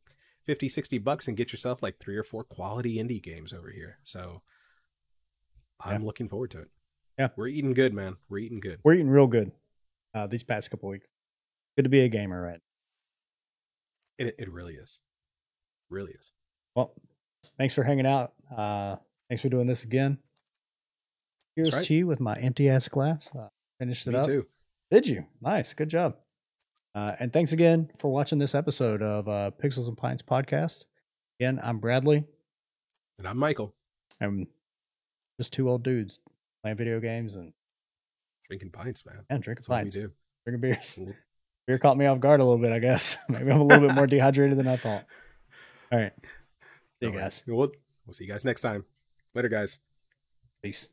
[0.46, 3.98] 50 60 bucks and get yourself like three or four quality indie games over here.
[4.04, 4.42] So
[5.80, 6.06] I'm Yeah.
[6.08, 6.70] looking forward to it.
[7.18, 7.30] Yeah.
[7.36, 8.18] we're eating good, man.
[8.30, 8.80] We're eating good.
[8.84, 9.52] We're eating real good
[10.14, 11.12] uh, these past couple weeks.
[11.78, 12.60] Good to be a gamer, right?
[14.18, 15.00] It it really is,
[15.90, 16.32] really is.
[16.76, 16.94] Well,
[17.58, 18.34] thanks for hanging out.
[18.56, 18.98] Uh,
[19.30, 20.20] thanks for doing this again.
[21.56, 21.86] Here's right.
[21.86, 23.30] to you with my empty ass glass.
[23.36, 23.50] Uh,
[23.80, 24.26] finished it Me up.
[24.26, 24.46] too.
[24.94, 25.26] Did you?
[25.42, 25.74] Nice.
[25.74, 26.18] Good job.
[26.94, 30.86] Uh, and thanks again for watching this episode of uh, Pixels and Pints podcast.
[31.40, 32.24] Again, I'm Bradley.
[33.18, 33.74] And I'm Michael,
[34.22, 34.46] I'm
[35.40, 36.20] just two old dudes
[36.62, 37.54] playing video games and,
[38.48, 39.26] drinking pints, man.
[39.32, 40.12] and drinking That's what we pints, do.
[40.46, 41.02] drinking beers.
[41.04, 41.14] Cool.
[41.66, 43.18] Beer caught me off guard a little bit, I guess.
[43.30, 45.06] Maybe I'm a little bit more dehydrated than I thought.
[45.92, 46.14] All right.
[46.22, 46.28] See
[47.02, 47.22] you All right.
[47.24, 47.44] guys.
[47.48, 47.72] We'll,
[48.06, 48.86] we'll see you guys next time.
[49.34, 49.80] Later, guys.
[50.62, 50.90] Peace.